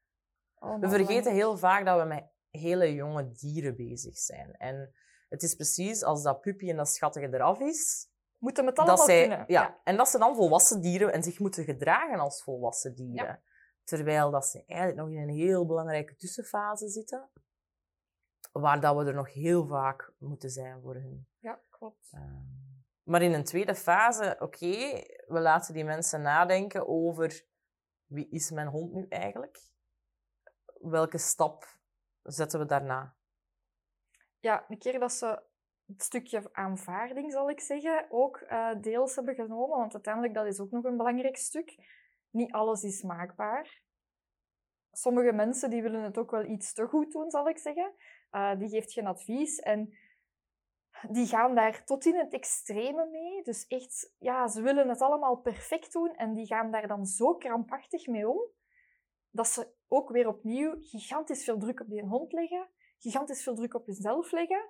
We 0.80 0.90
vergeten 0.90 1.34
heel 1.34 1.58
vaak 1.58 1.86
dat 1.86 2.00
we 2.02 2.06
met 2.08 2.24
hele 2.50 2.94
jonge 2.94 3.32
dieren 3.32 3.76
bezig 3.76 4.18
zijn. 4.18 4.56
En 4.58 4.94
het 5.30 5.44
is 5.44 5.56
precies 5.56 6.04
als 6.04 6.24
dat 6.24 6.42
puppy 6.42 6.70
en 6.70 6.76
dat 6.76 6.90
schattige 6.90 7.34
eraf 7.34 7.60
is, 7.60 8.10
Moet 8.44 8.58
hem 8.58 8.66
het 8.66 8.78
allemaal 8.78 8.98
dat 8.98 9.06
zij, 9.06 9.28
kunnen. 9.28 9.46
ja, 9.48 9.80
En 9.84 9.98
dat 9.98 10.10
ze 10.10 10.18
dan 10.18 10.36
volwassen 10.36 10.82
dieren 10.82 11.14
en 11.14 11.24
zich 11.24 11.40
moeten 11.40 11.64
gedragen 11.64 12.20
als 12.20 12.44
volwassen 12.44 12.96
dieren. 12.96 13.44
Terwijl 13.84 14.32
dat 14.32 14.46
ze 14.46 14.64
eigenlijk 14.66 15.00
nog 15.00 15.10
in 15.10 15.18
een 15.30 15.36
heel 15.36 15.66
belangrijke 15.66 16.16
tussenfase 16.16 16.90
zitten. 16.90 17.30
waar 18.52 18.82
dat 18.82 18.96
we 18.96 19.06
er 19.06 19.14
nog 19.14 19.34
heel 19.34 19.68
vaak 19.68 20.14
moeten 20.18 20.50
zijn 20.50 20.82
voor 20.82 20.96
hun. 20.96 21.28
Ja, 21.40 21.62
klopt. 21.70 22.10
Ehm, 22.12 22.44
maar 23.04 23.22
in 23.22 23.34
een 23.34 23.44
tweede 23.44 23.76
fase, 23.76 24.36
oké, 24.40 25.04
we 25.28 25.40
laten 25.40 25.74
die 25.74 25.84
mensen 25.84 26.22
nadenken 26.22 26.88
over 26.88 27.46
wie 28.06 28.30
is 28.30 28.52
mijn 28.52 28.68
hond 28.68 28.94
nu 28.94 29.06
eigenlijk? 29.10 29.60
Welke 30.74 31.18
stap 31.18 31.78
zetten 32.22 32.60
we 32.60 32.66
daarna? 32.66 33.16
Ja, 34.40 34.66
een 34.68 34.78
keer 34.78 35.00
dat 35.00 35.12
ze 35.12 35.44
stukje 35.98 36.50
aanvaarding, 36.52 37.32
zal 37.32 37.50
ik 37.50 37.60
zeggen, 37.60 38.06
ook 38.10 38.42
uh, 38.42 38.70
deels 38.82 39.16
hebben 39.16 39.36
genomen, 39.36 39.78
want 39.78 39.94
uiteindelijk 39.94 40.34
dat 40.34 40.46
is 40.46 40.60
ook 40.60 40.72
nog 40.72 40.84
een 40.84 40.98
belangrijk 40.98 41.38
stuk. 41.38 41.76
Niet 42.30 42.52
alles 42.52 42.84
is 42.84 43.02
maakbaar. 43.02 43.82
Sommige 44.92 45.32
mensen 45.32 45.70
die 45.70 45.82
willen 45.82 46.04
het 46.04 46.18
ook 46.18 46.32
wel 46.32 46.46
iets 46.46 46.74
te 46.74 46.88
goed 46.88 47.12
doen, 47.12 47.32
zal 47.32 47.50
ik 47.50 47.58
zeggen. 47.58 47.94
Uh, 48.32 48.60
die 48.60 48.70
geeft 48.70 48.94
geen 48.94 49.08
advies 49.08 49.60
en 49.60 49.98
die 51.10 51.28
gaan 51.28 51.56
daar 51.56 51.86
tot 51.86 52.06
in 52.06 52.16
het 52.16 52.34
extreme 52.34 53.10
mee. 53.12 53.44
Dus 53.44 53.68
echt, 53.68 54.14
ja, 54.20 54.48
ze 54.48 54.62
willen 54.62 54.90
het 54.90 55.02
allemaal 55.02 55.36
perfect 55.36 55.94
doen 55.94 56.16
en 56.16 56.34
die 56.34 56.46
gaan 56.46 56.72
daar 56.72 56.88
dan 56.88 57.06
zo 57.06 57.36
krampachtig 57.36 58.08
mee 58.08 58.30
om, 58.30 58.42
dat 59.30 59.48
ze 59.48 59.74
ook 59.88 60.10
weer 60.10 60.28
opnieuw 60.28 60.76
gigantisch 60.80 61.44
veel 61.44 61.58
druk 61.58 61.80
op 61.80 61.90
die 61.90 62.04
hond 62.04 62.32
leggen, 62.32 62.70
gigantisch 63.00 63.44
veel 63.44 63.56
druk 63.56 63.74
op 63.74 63.86
hunzelf 63.86 64.32
leggen, 64.32 64.70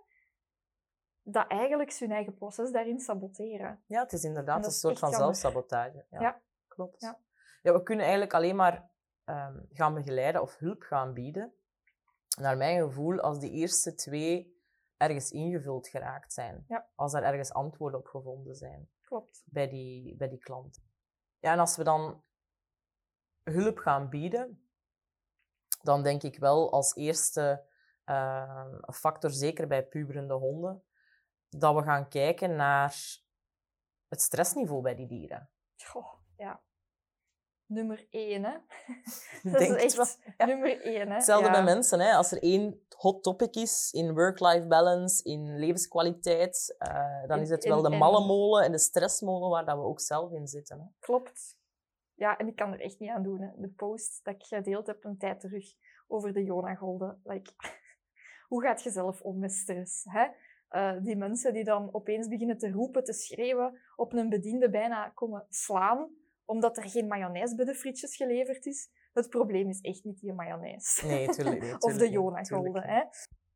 dat 1.23 1.47
eigenlijk 1.47 1.97
hun 1.97 2.11
eigen 2.11 2.33
proces 2.33 2.71
daarin 2.71 2.99
saboteren. 2.99 3.83
Ja, 3.87 4.01
het 4.01 4.13
is 4.13 4.23
inderdaad 4.23 4.65
een 4.65 4.71
soort 4.71 4.99
van 4.99 5.11
zelfsabotage. 5.11 6.05
Ja, 6.09 6.21
ja. 6.21 6.41
klopt. 6.67 7.01
Ja. 7.01 7.19
ja. 7.61 7.73
we 7.73 7.83
kunnen 7.83 8.03
eigenlijk 8.03 8.33
alleen 8.33 8.55
maar 8.55 8.91
um, 9.25 9.67
gaan 9.69 9.93
begeleiden 9.93 10.41
of 10.41 10.57
hulp 10.57 10.81
gaan 10.81 11.13
bieden. 11.13 11.53
Naar 12.39 12.57
mijn 12.57 12.83
gevoel, 12.83 13.19
als 13.19 13.39
die 13.39 13.51
eerste 13.51 13.93
twee 13.93 14.61
ergens 14.97 15.31
ingevuld 15.31 15.87
geraakt 15.87 16.33
zijn. 16.33 16.65
Ja. 16.67 16.89
Als 16.95 17.13
er 17.13 17.23
ergens 17.23 17.53
antwoorden 17.53 17.99
op 17.99 18.07
gevonden 18.07 18.55
zijn. 18.55 18.89
Klopt. 19.01 19.43
Bij 19.45 19.69
die, 19.69 20.15
bij 20.15 20.29
die 20.29 20.39
klant. 20.39 20.83
Ja, 21.39 21.51
en 21.51 21.59
als 21.59 21.75
we 21.75 21.83
dan 21.83 22.23
hulp 23.43 23.77
gaan 23.77 24.09
bieden, 24.09 24.67
dan 25.81 26.03
denk 26.03 26.23
ik 26.23 26.39
wel 26.39 26.71
als 26.71 26.95
eerste 26.95 27.65
uh, 28.05 28.65
factor, 28.85 29.29
zeker 29.29 29.67
bij 29.67 29.85
puberende 29.85 30.33
honden, 30.33 30.83
dat 31.59 31.75
we 31.75 31.83
gaan 31.83 32.07
kijken 32.07 32.55
naar 32.55 33.21
het 34.07 34.21
stressniveau 34.21 34.81
bij 34.81 34.95
die 34.95 35.07
dieren. 35.07 35.49
Goh, 35.83 36.13
ja. 36.37 36.61
Nummer 37.65 38.07
één, 38.09 38.43
hè. 38.43 38.57
dat 39.51 39.61
is 39.61 39.97
echt 40.37 40.47
nummer 40.47 40.81
één, 40.81 41.07
hè. 41.07 41.13
Hetzelfde 41.13 41.45
ja. 41.45 41.51
bij 41.51 41.63
mensen, 41.63 41.99
hè. 41.99 42.13
Als 42.13 42.31
er 42.31 42.41
één 42.41 42.85
hot 42.97 43.23
topic 43.23 43.55
is 43.55 43.91
in 43.91 44.13
work-life 44.13 44.65
balance, 44.65 45.23
in 45.23 45.59
levenskwaliteit, 45.59 46.75
uh, 46.79 47.27
dan 47.27 47.39
is 47.39 47.49
het 47.49 47.63
wel 47.63 47.81
de 47.81 47.89
malle 47.89 48.25
molen 48.25 48.63
en 48.63 48.71
de 48.71 48.77
stressmolen 48.77 49.49
waar 49.49 49.65
dat 49.65 49.77
we 49.77 49.83
ook 49.83 49.99
zelf 49.99 50.31
in 50.31 50.47
zitten. 50.47 50.79
Hè. 50.79 50.85
Klopt. 50.99 51.57
Ja, 52.13 52.37
en 52.37 52.47
ik 52.47 52.55
kan 52.55 52.73
er 52.73 52.81
echt 52.81 52.99
niet 52.99 53.09
aan 53.09 53.23
doen. 53.23 53.41
Hè. 53.41 53.49
De 53.55 53.69
post 53.69 54.19
dat 54.23 54.35
ik 54.35 54.43
gedeeld 54.43 54.87
heb 54.87 55.03
een 55.03 55.17
tijd 55.17 55.39
terug 55.39 55.65
over 56.07 56.33
de 56.33 56.43
Jonagolden. 56.43 57.21
Like, 57.23 57.51
hoe 58.49 58.61
gaat 58.61 58.83
je 58.83 58.91
zelf 58.91 59.21
om 59.21 59.39
met 59.39 59.51
stress? 59.51 60.03
Hè? 60.03 60.27
Uh, 60.75 60.93
die 61.01 61.15
mensen 61.15 61.53
die 61.53 61.63
dan 61.63 61.93
opeens 61.93 62.27
beginnen 62.27 62.57
te 62.57 62.71
roepen, 62.71 63.03
te 63.03 63.13
schreeuwen, 63.13 63.79
op 63.95 64.13
een 64.13 64.29
bediende 64.29 64.69
bijna 64.69 65.09
komen 65.09 65.45
slaan, 65.49 66.09
omdat 66.45 66.77
er 66.77 66.89
geen 66.89 67.07
mayonaise 67.07 67.55
bij 67.55 67.65
de 67.65 67.75
frietjes 67.75 68.15
geleverd 68.15 68.65
is. 68.65 68.89
Het 69.13 69.29
probleem 69.29 69.69
is 69.69 69.81
echt 69.81 70.03
niet 70.03 70.19
die 70.19 70.33
mayonaise. 70.33 71.05
Nee, 71.05 71.27
tuurlijk, 71.27 71.61
niet. 71.61 71.83
of 71.85 71.93
de 71.93 72.09
Jonagolden. 72.09 72.83
Hè? 72.83 73.03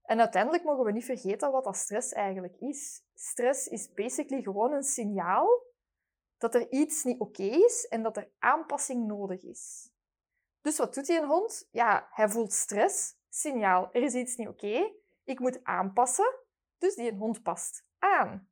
En 0.03 0.19
uiteindelijk 0.19 0.63
mogen 0.63 0.85
we 0.85 0.91
niet 0.91 1.05
vergeten 1.05 1.51
wat 1.51 1.63
dat 1.63 1.75
stress 1.75 2.13
eigenlijk 2.13 2.55
is. 2.59 3.03
Stress 3.13 3.67
is 3.67 3.93
basically 3.93 4.41
gewoon 4.41 4.73
een 4.73 4.83
signaal 4.83 5.65
dat 6.37 6.55
er 6.55 6.71
iets 6.71 7.03
niet 7.03 7.19
oké 7.19 7.43
okay 7.43 7.59
is 7.59 7.87
en 7.87 8.03
dat 8.03 8.17
er 8.17 8.31
aanpassing 8.39 9.07
nodig 9.07 9.43
is. 9.43 9.91
Dus 10.61 10.77
wat 10.77 10.93
doet 10.93 11.05
die 11.05 11.17
een 11.17 11.27
hond? 11.27 11.67
Ja, 11.71 12.07
hij 12.11 12.29
voelt 12.29 12.53
stress. 12.53 13.15
Signaal, 13.29 13.89
er 13.91 14.01
is 14.01 14.13
iets 14.13 14.35
niet 14.35 14.47
oké. 14.47 14.65
Okay. 14.65 14.95
Ik 15.23 15.39
moet 15.39 15.63
aanpassen. 15.63 16.45
Dus 16.77 16.95
die 16.95 17.11
een 17.11 17.17
hond 17.17 17.43
past 17.43 17.85
aan. 17.99 18.49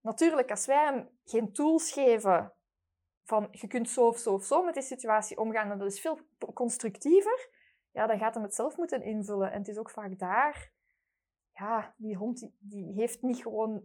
Natuurlijk, 0.00 0.50
als 0.50 0.66
wij 0.66 0.84
hem 0.84 1.08
geen 1.24 1.52
tools 1.52 1.92
geven 1.92 2.52
van 3.24 3.48
je 3.50 3.66
kunt 3.66 3.90
zo 3.90 4.06
of 4.06 4.18
zo 4.18 4.32
of 4.32 4.44
zo 4.44 4.62
met 4.62 4.74
die 4.74 4.82
situatie 4.82 5.38
omgaan 5.38 5.70
en 5.70 5.78
dat 5.78 5.92
is 5.92 6.00
veel 6.00 6.18
constructiever, 6.54 7.48
ja, 7.90 8.06
dan 8.06 8.18
gaat 8.18 8.34
hem 8.34 8.42
het 8.42 8.54
zelf 8.54 8.76
moeten 8.76 9.02
invullen. 9.02 9.52
En 9.52 9.58
het 9.58 9.68
is 9.68 9.78
ook 9.78 9.90
vaak 9.90 10.18
daar, 10.18 10.72
ja, 11.52 11.94
die 11.96 12.16
hond 12.16 12.38
die, 12.38 12.56
die 12.58 12.92
heeft 12.92 13.22
niet 13.22 13.42
gewoon 13.42 13.84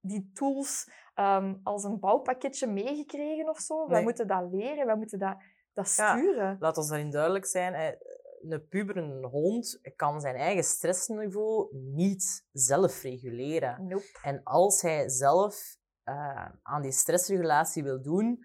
die 0.00 0.30
tools 0.34 0.90
um, 1.14 1.60
als 1.62 1.84
een 1.84 2.00
bouwpakketje 2.00 2.66
meegekregen 2.66 3.48
of 3.48 3.58
zo. 3.58 3.78
Nee. 3.78 3.88
Wij 3.88 4.02
moeten 4.02 4.26
dat 4.26 4.50
leren, 4.50 4.86
wij 4.86 4.96
moeten 4.96 5.18
dat, 5.18 5.36
dat 5.72 5.88
sturen. 5.88 6.50
Ja, 6.50 6.56
laat 6.58 6.76
ons 6.76 6.88
daarin 6.88 7.10
duidelijk 7.10 7.46
zijn. 7.46 7.98
Een 8.40 8.66
puber, 8.68 8.96
een 8.96 9.24
hond, 9.24 9.80
kan 9.96 10.20
zijn 10.20 10.36
eigen 10.36 10.64
stressniveau 10.64 11.76
niet 11.76 12.46
zelf 12.52 13.02
reguleren. 13.02 13.86
Nope. 13.86 14.18
En 14.22 14.42
als 14.42 14.82
hij 14.82 15.08
zelf 15.08 15.76
uh, 16.04 16.48
aan 16.62 16.82
die 16.82 16.92
stressregulatie 16.92 17.82
wil 17.82 18.02
doen, 18.02 18.38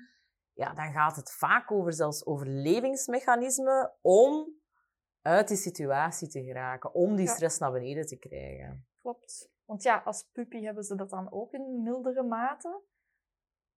ja, 0.53 0.73
dan 0.73 0.91
gaat 0.91 1.15
het 1.15 1.31
vaak 1.31 1.71
over 1.71 1.93
zelfs 1.93 2.25
overlevingsmechanismen 2.25 3.93
om 4.01 4.59
uit 5.21 5.47
die 5.47 5.57
situatie 5.57 6.27
te 6.27 6.43
geraken, 6.43 6.93
om 6.93 7.15
die 7.15 7.25
ja. 7.25 7.33
stress 7.33 7.59
naar 7.59 7.71
beneden 7.71 8.05
te 8.05 8.17
krijgen. 8.17 8.87
Klopt. 9.01 9.51
Want 9.65 9.83
ja, 9.83 10.01
als 10.05 10.29
puppy 10.31 10.61
hebben 10.61 10.83
ze 10.83 10.95
dat 10.95 11.09
dan 11.09 11.31
ook 11.31 11.51
in 11.53 11.83
mildere 11.83 12.23
mate. 12.23 12.81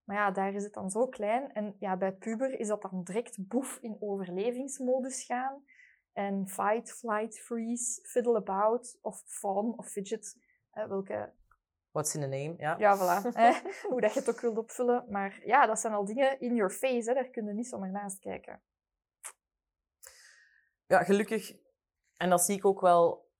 Maar 0.04 0.16
ja, 0.16 0.30
daar 0.30 0.54
is 0.54 0.64
het 0.64 0.72
dan 0.72 0.90
zo 0.90 1.06
klein. 1.06 1.52
En 1.52 1.76
ja, 1.78 1.96
bij 1.96 2.12
puber 2.12 2.58
is 2.58 2.68
dat 2.68 2.82
dan 2.82 3.02
direct 3.02 3.48
boef 3.48 3.78
in 3.80 3.96
overlevingsmodus 4.00 5.24
gaan. 5.24 5.64
En 6.14 6.48
fight, 6.48 6.92
flight, 6.92 7.40
freeze, 7.40 8.00
fiddle 8.02 8.36
about, 8.36 8.98
of 9.02 9.22
fawn, 9.26 9.74
of 9.76 9.86
fidget. 9.86 10.36
Eh, 10.70 10.86
welke... 10.86 11.32
What's 11.90 12.14
in 12.14 12.20
the 12.20 12.26
name, 12.26 12.54
ja. 12.56 12.78
Ja, 12.78 12.96
voilà. 12.96 13.28
eh, 13.34 13.56
hoe 13.88 14.00
dat 14.00 14.12
je 14.12 14.18
het 14.18 14.28
ook 14.28 14.40
wilt 14.40 14.58
opvullen. 14.58 15.04
Maar 15.08 15.40
ja, 15.44 15.66
dat 15.66 15.80
zijn 15.80 15.92
al 15.92 16.04
dingen 16.04 16.40
in 16.40 16.54
your 16.54 16.70
face. 16.70 17.08
Hè. 17.08 17.14
Daar 17.14 17.30
kun 17.30 17.46
je 17.46 17.52
niet 17.52 17.68
zomaar 17.68 17.90
naast 17.90 18.18
kijken. 18.18 18.62
Ja, 20.86 21.04
gelukkig. 21.04 21.56
En 22.16 22.30
dat 22.30 22.42
zie 22.42 22.56
ik 22.56 22.66
ook 22.66 22.80
wel 22.80 23.30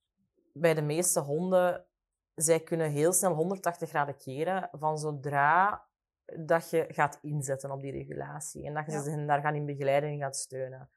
bij 0.52 0.74
de 0.74 0.82
meeste 0.82 1.20
honden. 1.20 1.86
Zij 2.34 2.60
kunnen 2.60 2.90
heel 2.90 3.12
snel 3.12 3.34
180 3.34 3.88
graden 3.88 4.16
keren 4.16 4.68
van 4.72 4.98
zodra 4.98 5.86
dat 6.24 6.70
je 6.70 6.84
gaat 6.88 7.18
inzetten 7.22 7.70
op 7.70 7.80
die 7.80 7.92
regulatie. 7.92 8.66
En 8.66 8.74
dat 8.74 8.86
je 8.86 8.92
ja. 8.92 9.02
ze 9.02 9.24
daar 9.24 9.40
gaan 9.40 9.54
in 9.54 9.66
begeleiden 9.66 10.10
en 10.10 10.18
gaat 10.18 10.36
steunen. 10.36 10.90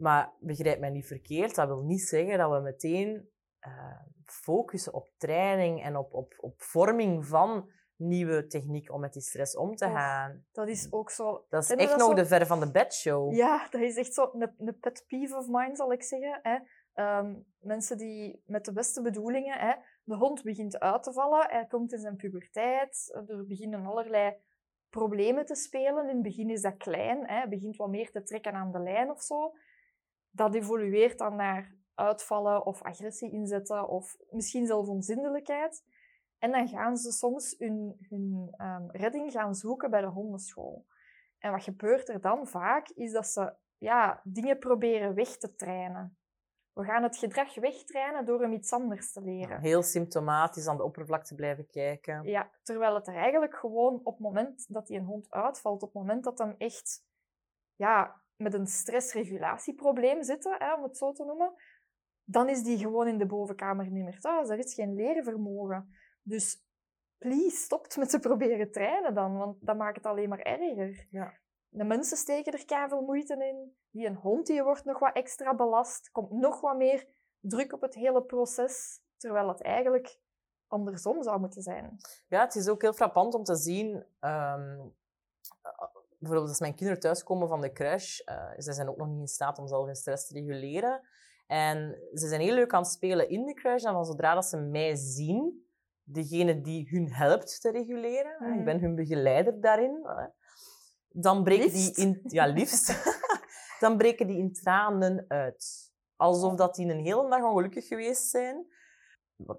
Maar 0.00 0.32
begrijp 0.38 0.78
mij 0.78 0.90
niet 0.90 1.06
verkeerd, 1.06 1.54
dat 1.54 1.66
wil 1.66 1.82
niet 1.82 2.00
zeggen 2.00 2.38
dat 2.38 2.50
we 2.50 2.60
meteen 2.60 3.28
uh, 3.66 4.00
focussen 4.24 4.94
op 4.94 5.08
training 5.16 5.82
en 5.82 5.96
op, 5.96 6.14
op, 6.14 6.34
op 6.36 6.62
vorming 6.62 7.26
van 7.26 7.70
nieuwe 7.96 8.46
techniek 8.46 8.92
om 8.92 9.00
met 9.00 9.12
die 9.12 9.22
stress 9.22 9.56
om 9.56 9.76
te 9.76 9.86
gaan. 9.86 10.30
Oh, 10.30 10.36
dat 10.52 10.68
is 10.68 10.92
ook 10.92 11.10
zo... 11.10 11.44
Dat 11.48 11.62
is 11.62 11.70
echt 11.70 11.88
dat 11.88 11.98
nog 11.98 12.08
zo... 12.08 12.14
de 12.14 12.26
ver 12.26 12.46
van 12.46 12.60
de 12.60 12.70
bedshow. 12.70 13.34
Ja, 13.34 13.68
dat 13.70 13.80
is 13.80 13.96
echt 13.96 14.14
zo 14.14 14.30
een, 14.32 14.54
een 14.58 14.78
pet 14.78 15.04
peeve 15.08 15.36
of 15.36 15.46
mine, 15.48 15.76
zal 15.76 15.92
ik 15.92 16.02
zeggen. 16.02 16.40
Hè. 16.42 16.58
Um, 17.18 17.46
mensen 17.58 17.98
die 17.98 18.42
met 18.46 18.64
de 18.64 18.72
beste 18.72 19.02
bedoelingen... 19.02 19.58
Hè, 19.58 19.72
de 20.04 20.16
hond 20.16 20.42
begint 20.42 20.78
uit 20.78 21.02
te 21.02 21.12
vallen, 21.12 21.46
hij 21.50 21.66
komt 21.66 21.92
in 21.92 21.98
zijn 21.98 22.16
puberteit, 22.16 23.22
er 23.26 23.46
beginnen 23.46 23.86
allerlei 23.86 24.36
problemen 24.88 25.44
te 25.44 25.54
spelen. 25.54 26.08
In 26.08 26.14
het 26.14 26.22
begin 26.22 26.50
is 26.50 26.62
dat 26.62 26.76
klein, 26.76 27.28
hè, 27.28 27.48
begint 27.48 27.76
wat 27.76 27.88
meer 27.88 28.10
te 28.10 28.22
trekken 28.22 28.52
aan 28.52 28.72
de 28.72 28.78
lijn 28.78 29.10
of 29.10 29.22
zo. 29.22 29.52
Dat 30.30 30.54
evolueert 30.54 31.18
dan 31.18 31.36
naar 31.36 31.74
uitvallen 31.94 32.66
of 32.66 32.82
agressie 32.82 33.32
inzetten 33.32 33.88
of 33.88 34.16
misschien 34.30 34.66
zelfs 34.66 34.88
onzindelijkheid. 34.88 35.84
En 36.38 36.50
dan 36.50 36.68
gaan 36.68 36.96
ze 36.96 37.12
soms 37.12 37.54
hun, 37.58 37.96
hun 38.08 38.54
um, 38.58 38.90
redding 38.90 39.32
gaan 39.32 39.54
zoeken 39.54 39.90
bij 39.90 40.00
de 40.00 40.06
hondenschool. 40.06 40.86
En 41.38 41.50
wat 41.50 41.62
gebeurt 41.62 42.08
er 42.08 42.20
dan 42.20 42.46
vaak, 42.46 42.88
is 42.88 43.12
dat 43.12 43.26
ze 43.26 43.54
ja, 43.78 44.20
dingen 44.24 44.58
proberen 44.58 45.14
weg 45.14 45.36
te 45.36 45.54
trainen. 45.54 46.18
We 46.72 46.84
gaan 46.84 47.02
het 47.02 47.16
gedrag 47.16 47.54
wegtrainen 47.54 48.24
door 48.24 48.40
hem 48.40 48.52
iets 48.52 48.72
anders 48.72 49.12
te 49.12 49.20
leren. 49.20 49.60
Heel 49.60 49.82
symptomatisch 49.82 50.66
aan 50.66 50.76
de 50.76 50.82
oppervlakte 50.82 51.34
blijven 51.34 51.66
kijken. 51.66 52.24
Ja, 52.24 52.50
terwijl 52.62 52.94
het 52.94 53.06
er 53.06 53.14
eigenlijk 53.14 53.54
gewoon 53.54 54.00
op 54.04 54.12
het 54.12 54.22
moment 54.22 54.66
dat 54.68 54.86
die 54.86 54.98
een 54.98 55.04
hond 55.04 55.30
uitvalt, 55.30 55.82
op 55.82 55.92
het 55.92 56.02
moment 56.02 56.24
dat 56.24 56.38
hem 56.38 56.54
echt 56.58 57.04
ja, 57.74 58.22
met 58.40 58.54
een 58.54 58.66
stressregulatieprobleem 58.66 60.22
zit, 60.22 60.44
hè, 60.58 60.74
om 60.74 60.82
het 60.82 60.96
zo 60.96 61.12
te 61.12 61.24
noemen, 61.24 61.54
dan 62.24 62.48
is 62.48 62.62
die 62.62 62.78
gewoon 62.78 63.08
in 63.08 63.18
de 63.18 63.26
bovenkamer 63.26 63.90
niet 63.90 64.04
meer 64.04 64.20
thuis. 64.20 64.48
Er 64.48 64.58
is 64.58 64.74
geen 64.74 64.94
leervermogen. 64.94 65.94
Dus 66.22 66.64
please, 67.18 67.56
stopt 67.56 67.96
met 67.96 68.10
te 68.10 68.18
proberen 68.18 68.72
trainen 68.72 69.14
dan, 69.14 69.36
want 69.36 69.66
dat 69.66 69.76
maakt 69.76 69.96
het 69.96 70.06
alleen 70.06 70.28
maar 70.28 70.38
erger. 70.38 71.06
Ja. 71.10 71.38
De 71.68 71.84
mensen 71.84 72.16
steken 72.16 72.52
er 72.52 72.64
keihard 72.64 73.00
moeite 73.00 73.34
in. 73.34 73.76
Die 73.90 74.06
een 74.06 74.16
hond 74.16 74.46
die 74.46 74.62
wordt 74.62 74.84
nog 74.84 74.98
wat 74.98 75.14
extra 75.14 75.54
belast. 75.54 76.10
Komt 76.10 76.30
nog 76.30 76.60
wat 76.60 76.76
meer 76.76 77.06
druk 77.40 77.72
op 77.72 77.80
het 77.80 77.94
hele 77.94 78.22
proces. 78.22 79.00
terwijl 79.16 79.48
het 79.48 79.62
eigenlijk 79.62 80.18
andersom 80.66 81.22
zou 81.22 81.40
moeten 81.40 81.62
zijn. 81.62 81.96
Ja, 82.28 82.40
het 82.40 82.54
is 82.54 82.68
ook 82.68 82.82
heel 82.82 82.92
frappant 82.92 83.34
om 83.34 83.44
te 83.44 83.56
zien. 83.56 84.04
ehm, 84.20 84.78
eh, 85.62 85.99
bijvoorbeeld 86.20 86.48
als 86.50 86.60
mijn 86.60 86.74
kinderen 86.74 87.00
thuiskomen 87.02 87.48
van 87.48 87.60
de 87.60 87.72
crash, 87.72 88.18
eh 88.18 88.50
ze 88.58 88.72
zijn 88.72 88.88
ook 88.88 88.96
nog 88.96 89.08
niet 89.08 89.20
in 89.20 89.26
staat 89.28 89.58
om 89.58 89.68
zelf 89.68 89.84
hun 89.86 89.94
stress 89.96 90.26
te 90.26 90.34
reguleren. 90.34 91.00
En 91.46 91.98
ze 92.14 92.28
zijn 92.28 92.40
heel 92.40 92.54
leuk 92.54 92.72
aan 92.74 92.82
het 92.82 92.90
spelen 92.90 93.28
in 93.28 93.44
de 93.46 93.54
crash. 93.54 93.84
En 93.84 94.04
zodra 94.04 94.34
dat 94.34 94.44
ze 94.46 94.56
mij 94.56 94.94
zien, 94.96 95.68
degene 96.02 96.60
die 96.60 96.88
hun 96.90 97.12
helpt 97.12 97.60
te 97.60 97.70
reguleren, 97.70 98.32
ik 98.32 98.54
Mhm. 98.54 98.64
ben 98.64 98.80
hun 98.80 98.94
begeleider 98.94 99.60
daarin, 99.60 100.06
dan 101.08 101.42
breken 101.44 101.64
Liefst. 101.64 101.94
die 101.94 102.04
in... 102.06 102.20
Ja, 102.22 102.44
liefst. 102.58 103.02
dan 103.80 103.96
breken 103.96 104.26
die 104.26 104.38
in 104.38 104.52
tranen 104.52 105.24
uit. 105.28 105.92
Alsof 106.16 106.54
dat 106.54 106.74
die 106.74 106.90
een 106.90 107.04
hele 107.04 107.28
dag 107.30 107.42
ongelukkig 107.42 107.86
geweest 107.86 108.28
zijn. 108.30 108.66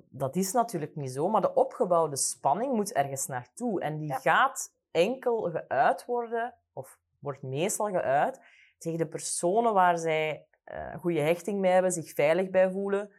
Dat 0.10 0.36
is 0.36 0.52
natuurlijk 0.52 0.96
niet 0.96 1.12
zo, 1.12 1.28
maar 1.30 1.42
de 1.42 1.54
opgebouwde 1.54 2.16
spanning 2.16 2.74
moet 2.74 2.92
ergens 2.94 3.28
naartoe. 3.28 3.82
En 3.82 3.98
die 3.98 4.08
Ja. 4.08 4.18
gaat 4.20 4.74
enkel 4.92 5.42
geuit 5.52 6.06
worden, 6.06 6.56
of 6.74 7.00
wordt 7.20 7.42
meestal 7.42 7.88
geuit, 7.90 8.40
tegen 8.78 8.98
de 8.98 9.08
personen 9.08 9.74
waar 9.74 9.98
zij 9.98 10.46
een 10.66 11.00
goede 11.00 11.20
hechting 11.22 11.60
mee 11.60 11.72
hebben, 11.72 11.92
zich 11.92 12.14
veilig 12.14 12.50
bij 12.50 12.72
voelen. 12.72 13.12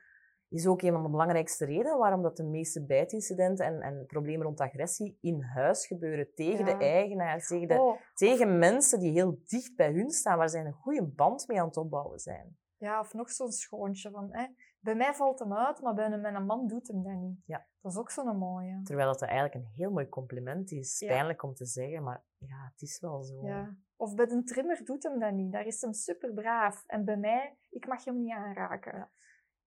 Is 0.49 0.67
ook 0.67 0.83
een 0.83 0.93
van 0.93 1.03
de 1.03 1.09
belangrijkste 1.09 1.65
redenen 1.65 1.99
waarom 1.99 2.23
dat 2.23 2.37
de 2.37 2.45
meeste 2.45 2.85
bijtincidenten 2.87 3.67
en, 3.67 3.81
en 3.81 4.07
problemen 4.07 4.47
rond 4.47 4.61
agressie 4.61 5.19
in 5.21 5.43
huis 5.43 5.87
gebeuren. 5.87 6.35
Tegen 6.35 6.67
Ja. 6.67 6.79
de 6.79 6.85
eigenaar, 6.85 7.47
tegen, 7.47 7.69
de, 7.69 7.81
Oh, 7.81 8.01
tegen 8.15 8.59
mensen 8.59 8.99
die 9.01 9.11
heel 9.13 9.39
dicht 9.47 9.77
bij 9.77 9.93
hun 9.93 10.11
staan, 10.11 10.39
waar 10.39 10.49
zij 10.49 10.65
een 10.65 10.73
goede 10.73 11.03
band 11.07 11.47
mee 11.49 11.61
aan 11.61 11.67
het 11.67 11.77
opbouwen 11.77 12.19
zijn. 12.19 12.57
ja, 12.77 13.01
of 13.01 13.13
nog 13.15 13.31
zo'n 13.31 13.53
schoontje 13.53 14.11
van... 14.11 14.29
Hè, 14.31 14.47
bij 14.83 14.95
mij 14.95 15.15
valt 15.15 15.39
hem 15.39 15.55
uit, 15.55 15.81
maar 15.81 15.95
bij 15.95 16.13
een, 16.13 16.47
man 16.47 16.67
doet 16.67 16.89
hem 16.89 17.03
dat 17.03 17.13
niet. 17.13 17.43
Ja. 17.47 17.67
Dat 17.81 17.93
is 17.93 17.99
ook 17.99 18.11
zo'n 18.11 18.37
mooie. 18.37 18.81
Terwijl 18.83 19.13
dat 19.13 19.23
eigenlijk 19.23 19.55
een 19.55 19.71
heel 19.75 19.91
mooi 19.91 20.09
compliment 20.09 20.71
is. 20.71 20.99
Ja. 20.99 21.09
Pijnlijk 21.09 21.43
om 21.43 21.55
te 21.55 21.65
zeggen, 21.65 22.03
maar 22.03 22.25
ja, 22.39 22.71
het 22.73 22.83
is 22.83 23.01
wel 23.01 23.23
zo. 23.23 23.47
Ja. 23.47 23.77
Of 23.97 24.15
bij 24.15 24.31
een 24.31 24.45
trimmer 24.45 24.85
doet 24.85 25.03
hem 25.03 25.19
dat 25.19 25.33
niet. 25.33 25.53
Daar 25.53 25.67
is 25.67 25.81
hem 25.81 25.93
super 25.93 26.33
braaf. 26.33 26.85
En 26.87 27.05
bij 27.05 27.17
mij, 27.17 27.57
ik 27.71 27.87
mag 27.87 28.05
hem 28.05 28.23
niet 28.23 28.33
aanraken. 28.33 29.11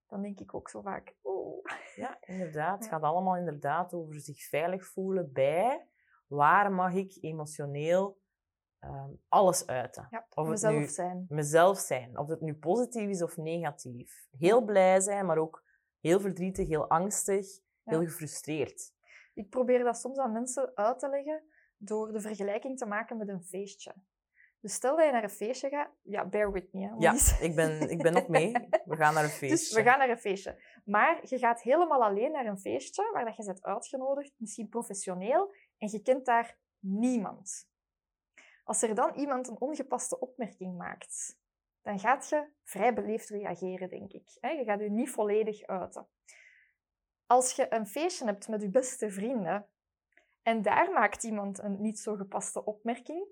Dan 0.07 0.21
denk 0.21 0.39
ik 0.39 0.53
ook 0.53 0.69
zo 0.69 0.81
vaak, 0.81 1.15
oeh. 1.23 1.65
Ja, 1.95 2.17
inderdaad. 2.21 2.79
Het 2.79 2.87
gaat 2.87 3.01
allemaal 3.01 3.37
inderdaad 3.37 3.93
over 3.93 4.19
zich 4.19 4.43
veilig 4.43 4.85
voelen 4.85 5.31
bij 5.33 5.87
waar 6.27 6.71
mag 6.71 6.93
ik 6.93 7.17
emotioneel 7.21 8.19
ehm, 8.79 9.09
alles 9.27 9.67
uiten. 9.67 10.07
Ja, 10.09 10.25
Of 10.29 10.43
het 10.43 10.47
mezelf 10.47 10.75
nu 10.75 10.87
zijn. 10.87 11.25
mezelf 11.29 11.77
zijn. 11.79 12.17
Of 12.17 12.27
het 12.27 12.41
nu 12.41 12.53
positief 12.55 13.09
is 13.09 13.21
of 13.21 13.37
negatief. 13.37 14.27
Heel 14.37 14.61
blij 14.61 14.99
zijn, 14.99 15.25
maar 15.25 15.37
ook 15.37 15.63
heel 15.99 16.19
verdrietig, 16.19 16.67
heel 16.67 16.89
angstig, 16.89 17.45
heel 17.83 18.03
gefrustreerd. 18.03 18.93
Ik 19.33 19.49
probeer 19.49 19.83
dat 19.83 19.97
soms 19.97 20.17
aan 20.17 20.31
mensen 20.31 20.71
uit 20.75 20.99
te 20.99 21.09
leggen 21.09 21.43
door 21.77 22.11
de 22.11 22.21
vergelijking 22.21 22.77
te 22.77 22.85
maken 22.85 23.17
met 23.17 23.27
een 23.29 23.43
feestje. 23.43 23.95
Dus 24.59 24.73
stel 24.73 24.95
dat 24.95 25.05
je 25.05 25.11
naar 25.11 25.23
een 25.23 25.29
feestje 25.29 25.69
gaat, 25.69 25.89
ja, 26.01 26.25
bear 26.25 26.51
with 26.51 26.73
me. 26.73 26.81
Hè, 26.87 26.93
Ja, 26.97 27.13
ik 27.39 27.55
ben, 27.55 27.89
ik 27.89 28.01
ben 28.01 28.15
ook 28.15 28.27
mee. 28.27 28.51
We 28.85 28.95
gaan 28.95 29.13
naar 29.13 29.23
een 29.23 29.29
feestje. 29.29 29.47
Dus 29.57 29.73
we 29.73 29.83
gaan 29.83 29.97
naar 29.99 30.09
een 30.09 30.17
feestje. 30.17 30.61
Maar 30.85 31.19
je 31.23 31.37
gaat 31.37 31.61
helemaal 31.61 32.03
alleen 32.03 32.31
naar 32.31 32.45
een 32.45 32.59
feestje 32.59 33.09
waar 33.13 33.25
dat 33.25 33.35
je 33.35 33.45
bent 33.45 33.63
uitgenodigd, 33.63 34.33
misschien 34.37 34.69
professioneel, 34.69 35.55
en 35.77 35.89
je 35.91 36.01
kent 36.01 36.25
daar 36.25 36.57
niemand. 36.79 37.67
Als 38.65 38.81
er 38.81 38.95
dan 38.95 39.13
iemand 39.15 39.47
een 39.47 39.61
ongepaste 39.61 40.19
opmerking 40.19 40.77
maakt, 40.77 41.37
dan 41.81 41.99
gaat 41.99 42.29
je 42.29 42.47
vrij 42.63 42.93
beleefd 42.93 43.29
reageren, 43.29 43.89
denk 43.89 44.11
ik. 44.11 44.29
Je 44.41 44.63
gaat 44.65 44.79
je 44.79 44.89
niet 44.89 45.09
volledig 45.09 45.65
uiten. 45.65 46.07
Als 47.25 47.51
je 47.51 47.73
een 47.73 47.87
feestje 47.87 48.25
hebt 48.25 48.47
met 48.47 48.61
je 48.61 48.69
beste 48.69 49.09
vrienden 49.11 49.67
en 50.41 50.61
daar 50.61 50.91
maakt 50.91 51.23
iemand 51.23 51.59
een 51.59 51.81
niet 51.81 51.99
zo 51.99 52.15
gepaste 52.15 52.65
opmerking, 52.65 53.27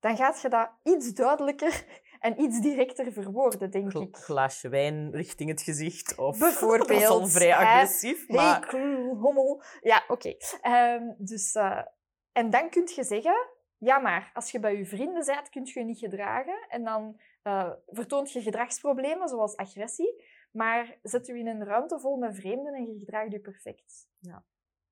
dan 0.00 0.16
gaat 0.16 0.40
je 0.40 0.48
dat 0.48 0.70
iets 0.82 1.12
duidelijker 1.12 1.84
en 2.20 2.40
iets 2.40 2.60
directer 2.60 3.12
verwoorden, 3.12 3.70
denk 3.70 3.90
Gl- 3.90 4.00
ik. 4.00 4.16
glaasje 4.16 4.68
wijn 4.68 5.10
richting 5.10 5.50
het 5.50 5.62
gezicht. 5.62 6.14
Of, 6.18 6.38
Bijvoorbeeld, 6.38 6.88
Dat 6.88 7.00
is 7.00 7.06
al 7.06 7.26
vrij 7.26 7.54
agressief. 7.56 8.26
Hey, 8.26 8.36
Maar 8.36 8.60
krul, 8.66 9.16
hommel. 9.16 9.62
Ja, 9.80 10.04
oké. 10.08 10.34
Ehm, 10.60 11.12
dus, 11.18 11.54
eh, 11.54 11.82
en 12.32 12.50
dan 12.50 12.70
kun 12.70 12.90
je 12.94 13.04
zeggen, 13.04 13.48
ja, 13.84 13.98
maar 13.98 14.30
als 14.34 14.50
je 14.50 14.60
bij 14.60 14.76
je 14.76 14.86
vrienden 14.86 15.24
bent, 15.26 15.48
kun 15.48 15.64
je 15.64 15.78
je 15.78 15.84
niet 15.84 15.98
gedragen. 15.98 16.66
En 16.68 16.84
dan 16.84 17.20
eh, 17.42 17.70
vertoont 17.86 18.32
je 18.32 18.42
gedragsproblemen, 18.42 19.28
zoals 19.28 19.56
agressie. 19.56 20.24
Maar 20.50 20.98
zet 21.02 21.26
je 21.26 21.38
in 21.38 21.46
een 21.46 21.64
ruimte 21.64 22.00
vol 22.00 22.16
met 22.16 22.36
vreemden 22.36 22.74
en 22.74 22.84
je 22.86 22.98
gedraagt 22.98 23.32
je 23.32 23.40
perfect. 23.40 24.08
Ja. 24.18 24.44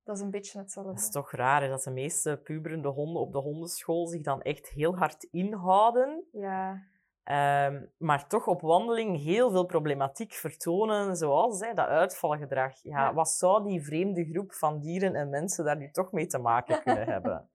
Dat 0.04 0.16
is 0.16 0.22
een 0.22 0.30
beetje 0.30 0.58
hetzelfde. 0.58 0.92
dat 0.92 1.02
is 1.02 1.10
toch 1.10 1.30
raar 1.30 1.62
hè, 1.62 1.68
dat 1.68 1.82
de 1.82 1.90
meeste 1.90 2.40
puberende 2.44 2.88
honden 2.88 3.22
op 3.22 3.32
de 3.32 3.38
hondenschool 3.38 4.06
zich 4.06 4.22
dan 4.22 4.42
echt 4.42 4.68
heel 4.68 4.96
hard 4.96 5.22
inhouden. 5.22 6.24
Ja, 6.32 6.82
Ehm, 7.22 7.84
maar 7.98 8.28
toch 8.28 8.46
op 8.46 8.60
wandeling 8.60 9.22
heel 9.22 9.50
veel 9.50 9.66
problematiek 9.66 10.32
vertonen, 10.32 11.16
zoals 11.16 11.60
hè, 11.60 11.74
dat 11.74 11.86
uitvalgedrag. 11.86 12.82
Ja, 12.82 12.90
Ja. 12.90 13.14
Wat 13.14 13.28
zou 13.28 13.64
die 13.64 13.82
vreemde 13.82 14.24
groep 14.24 14.52
van 14.52 14.80
dieren 14.80 15.14
en 15.14 15.30
mensen 15.30 15.64
daar 15.64 15.76
nu 15.76 15.90
toch 15.90 16.12
mee 16.12 16.26
te 16.26 16.38
maken 16.38 16.82
kunnen 16.82 17.06
hebben? 17.14 17.50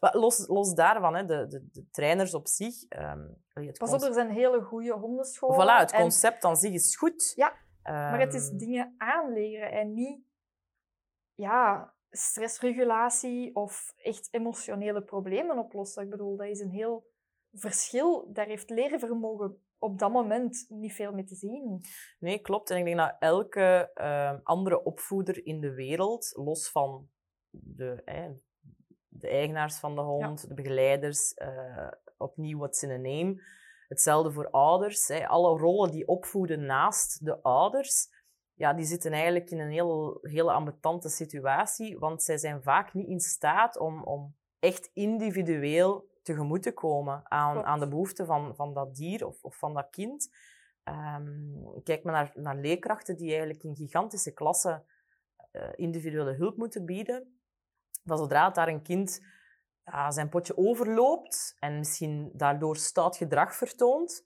Maar 0.00 0.16
los, 0.16 0.48
los 0.48 0.74
daarvan, 0.74 1.14
hè, 1.14 1.24
de, 1.24 1.46
de, 1.46 1.68
de 1.72 1.88
trainers 1.90 2.34
op 2.34 2.46
zich... 2.48 2.84
ehm, 2.88 3.28
het 3.52 3.78
pas 3.78 3.92
op, 3.92 4.00
er 4.02 4.12
zijn 4.14 4.30
hele 4.30 4.62
goede 4.62 4.92
hondenscholen. 4.92 5.56
Voilà, 5.56 5.80
het 5.80 5.92
en- 5.92 6.00
concept 6.00 6.44
aan 6.44 6.56
zich 6.56 6.72
is 6.72 6.96
goed. 6.96 7.32
Ja, 7.36 7.52
Maar 7.82 8.20
het 8.20 8.34
is 8.34 8.48
Ehm, 8.48 8.56
dingen 8.56 8.94
aanleren 8.98 9.70
en 9.70 9.94
niet 9.94 10.24
ja, 11.34 11.94
stressregulatie 12.10 13.54
of 13.54 13.92
echt 13.96 14.28
emotionele 14.30 15.02
problemen 15.02 15.58
oplossen. 15.58 16.02
Ik 16.02 16.10
bedoel, 16.10 16.36
dat 16.36 16.46
is 16.46 16.60
een 16.60 16.70
heel 16.70 17.06
verschil. 17.52 18.32
Daar 18.32 18.46
heeft 18.46 18.70
lerenvermogen 18.70 19.60
op 19.78 19.98
dat 19.98 20.12
moment 20.12 20.66
niet 20.68 20.92
veel 20.92 21.12
mee 21.12 21.24
te 21.24 21.34
zien. 21.34 21.80
Nee, 22.18 22.38
klopt. 22.38 22.70
En 22.70 22.76
ik 22.76 22.84
denk 22.84 22.96
dat 22.96 23.16
elke 23.18 23.90
ehm, 23.94 24.38
andere 24.42 24.82
opvoeder 24.82 25.46
in 25.46 25.60
de 25.60 25.74
wereld, 25.74 26.32
los 26.34 26.70
van 26.70 27.08
de, 27.50 28.02
de 29.26 29.32
eigenaars 29.32 29.78
van 29.78 29.94
de 29.94 30.00
hond, 30.00 30.48
de 30.48 30.54
begeleiders, 30.54 31.34
eh, 31.34 31.88
opnieuw 32.16 32.58
what's 32.58 32.82
in 32.82 32.90
a 32.90 32.96
name, 32.96 33.42
hetzelfde 33.88 34.32
voor 34.32 34.50
ouders. 34.50 35.08
Hè, 35.08 35.28
alle 35.28 35.58
rollen 35.58 35.90
die 35.90 36.08
opvoeden 36.08 36.66
naast 36.66 37.24
de 37.24 37.42
ouders, 37.42 38.08
ja, 38.54 38.72
die 38.72 38.84
zitten 38.84 39.12
eigenlijk 39.12 39.50
in 39.50 39.60
een 39.60 39.70
heel, 39.70 40.18
hele 40.22 40.52
ambetante 40.52 41.08
situatie, 41.08 41.98
want 41.98 42.22
zij 42.22 42.38
zijn 42.38 42.62
vaak 42.62 42.94
niet 42.94 43.08
in 43.08 43.20
staat 43.20 43.78
om, 43.78 44.04
om 44.04 44.34
echt 44.58 44.90
individueel 44.92 46.08
tegemoet 46.22 46.62
te 46.62 46.72
komen 46.72 47.30
aan, 47.30 47.52
Klopt. 47.52 47.66
aan 47.66 47.80
de 47.80 47.88
behoeften 47.88 48.26
van, 48.26 48.54
van 48.54 48.74
dat 48.74 48.94
dier 48.94 49.26
of, 49.26 49.42
of 49.42 49.58
van 49.58 49.74
dat 49.74 49.90
kind. 49.90 50.28
Ehm, 50.82 51.82
kijk 51.82 52.02
maar 52.04 52.12
naar, 52.12 52.32
naar 52.34 52.56
leerkrachten 52.56 53.16
die 53.16 53.28
eigenlijk 53.28 53.62
in 53.62 53.76
gigantische 53.76 54.32
klassen 54.32 54.84
eh, 55.50 55.68
individuele 55.74 56.32
hulp 56.32 56.56
moeten 56.56 56.84
bieden. 56.84 57.35
Dat 58.06 58.18
zodra 58.18 58.50
daar 58.50 58.68
een 58.68 58.82
kind 58.82 59.20
ja, 59.84 60.10
zijn 60.10 60.28
potje 60.28 60.56
overloopt 60.56 61.56
en 61.58 61.78
misschien 61.78 62.30
daardoor 62.34 62.76
stout 62.76 63.16
gedrag 63.16 63.54
vertoont, 63.54 64.24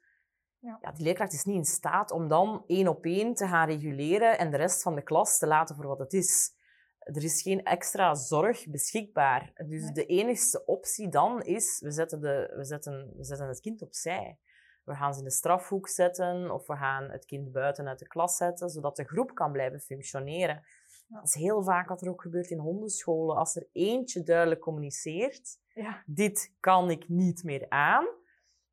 Ja. 0.59 0.79
ja, 0.83 0.93
die 0.93 1.05
leerkracht 1.05 1.33
is 1.33 1.45
niet 1.45 1.57
in 1.57 1.65
staat 1.65 2.11
om 2.11 2.29
dan 2.29 2.65
één 2.67 2.89
op 2.89 3.05
één 3.05 3.35
te 3.35 3.47
gaan 3.47 3.69
reguleren 3.69 4.39
en 4.39 4.51
de 4.51 4.57
rest 4.57 4.83
van 4.83 4.95
de 4.95 5.03
klas 5.03 5.39
te 5.39 5.47
laten 5.47 5.77
voor 5.77 5.87
wat 5.87 5.99
het 5.99 6.13
is. 6.13 6.59
Er 6.99 7.25
is 7.25 7.43
geen 7.43 7.63
extra 7.65 8.15
zorg 8.15 8.69
beschikbaar. 8.71 9.53
Dus 9.55 9.83
Nee. 9.83 9.93
de 9.93 10.07
enigste 10.07 10.65
optie 10.65 11.09
dan 11.09 11.43
is, 11.43 11.81
we 11.81 11.91
zetten, 11.91 12.21
de, 12.21 12.53
we, 12.57 12.65
zetten, 12.65 13.13
we 13.17 13.25
zetten 13.25 13.49
het 13.49 13.61
kind 13.61 13.83
opzij. 13.83 14.39
We 14.85 14.95
gaan 14.95 15.13
ze 15.13 15.19
in 15.19 15.25
de 15.25 15.31
strafhoek 15.31 15.89
zetten 15.89 16.51
of 16.51 16.67
we 16.67 16.77
gaan 16.77 17.11
het 17.11 17.25
kind 17.25 17.53
buiten 17.53 17.89
uit 17.89 17.99
de 17.99 18.07
klas 18.07 18.37
zetten, 18.37 18.69
zodat 18.71 18.97
de 18.97 19.05
groep 19.05 19.35
kan 19.35 19.53
blijven 19.53 19.81
functioneren. 19.81 20.65
Dat 21.13 21.25
is 21.25 21.35
heel 21.35 21.63
vaak 21.63 21.89
wat 21.89 22.03
er 22.03 22.09
ook 22.09 22.23
gebeurt 22.23 22.51
in 22.51 22.59
hondenscholen. 22.59 23.37
Als 23.37 23.57
er 23.57 23.69
eentje 23.73 24.23
duidelijk 24.23 24.61
communiceert, 24.61 25.59
Ja, 25.75 26.03
dit 26.07 26.53
kan 26.61 26.91
ik 26.91 27.09
niet 27.09 27.45
meer 27.45 27.67
aan, 27.69 28.07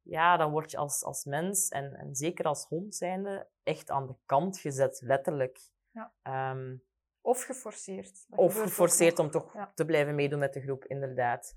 ja, 0.01 0.37
dan 0.37 0.51
word 0.51 0.71
je 0.71 0.77
als, 0.77 1.03
als 1.03 1.25
mens 1.25 1.69
en, 1.69 1.93
en 1.93 2.15
zeker 2.15 2.45
als 2.45 2.65
hond 2.67 2.95
zijnde 2.95 3.47
echt 3.63 3.89
aan 3.89 4.07
de 4.07 4.15
kant 4.25 4.59
gezet, 4.59 5.01
letterlijk. 5.03 5.59
Ja. 5.91 6.13
Ehm, 6.21 6.77
of 7.21 7.43
geforceerd. 7.43 8.25
Dat 8.27 8.39
of 8.39 8.61
geforceerd 8.61 9.19
om 9.19 9.31
toch 9.31 9.53
Ja. 9.53 9.71
te 9.75 9.85
blijven 9.85 10.15
meedoen 10.15 10.39
met 10.39 10.53
de 10.53 10.61
groep, 10.61 10.85
inderdaad. 10.85 11.53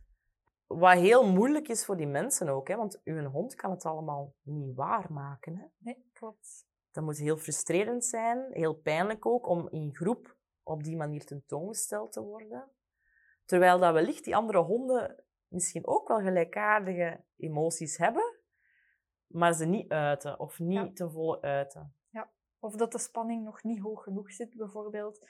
Wat 0.67 0.99
heel 0.99 1.27
moeilijk 1.33 1.69
is 1.69 1.85
voor 1.85 1.97
die 1.97 2.07
mensen 2.07 2.49
ook, 2.49 2.69
hè, 2.69 2.77
want 2.77 3.01
uw 3.05 3.25
hond 3.25 3.55
kan 3.55 3.71
het 3.71 3.85
allemaal 3.85 4.35
niet 4.43 4.75
waarmaken. 4.77 5.57
Hè. 5.57 5.65
Nee, 5.79 6.11
klopt. 6.13 6.67
Dat 6.91 7.05
moet 7.05 7.19
heel 7.19 7.37
frustrerend 7.37 8.05
zijn, 8.05 8.47
heel 8.51 8.75
pijnlijk 8.75 9.27
ook, 9.27 9.49
om 9.49 9.69
in 9.69 9.95
groep 9.95 10.37
op 10.63 10.83
die 10.85 10.97
manier 10.97 11.25
tentoongesteld 11.25 12.13
te 12.13 12.23
worden. 12.23 12.71
Terwijl 13.45 13.79
dat 13.79 13.93
wellicht 13.93 14.25
die 14.25 14.37
andere 14.37 14.59
honden 14.59 15.25
misschien 15.49 15.87
ook 15.87 16.09
wel 16.09 16.21
gelijkaardige 16.21 17.25
emoties 17.37 17.97
hebben, 17.97 18.39
maar 19.27 19.53
ze 19.55 19.65
niet 19.65 19.89
uiten 19.91 20.39
of 20.41 20.59
niet 20.59 20.73
Ja. 20.79 20.93
ten 20.93 21.11
volle 21.11 21.41
uiten. 21.41 21.95
Ja. 22.09 22.31
Of 22.59 22.75
dat 22.77 22.93
de 22.93 22.99
spanning 22.99 23.45
nog 23.45 23.63
niet 23.63 23.81
hoog 23.81 24.03
genoeg 24.03 24.33
zit, 24.33 24.57
bijvoorbeeld. 24.57 25.29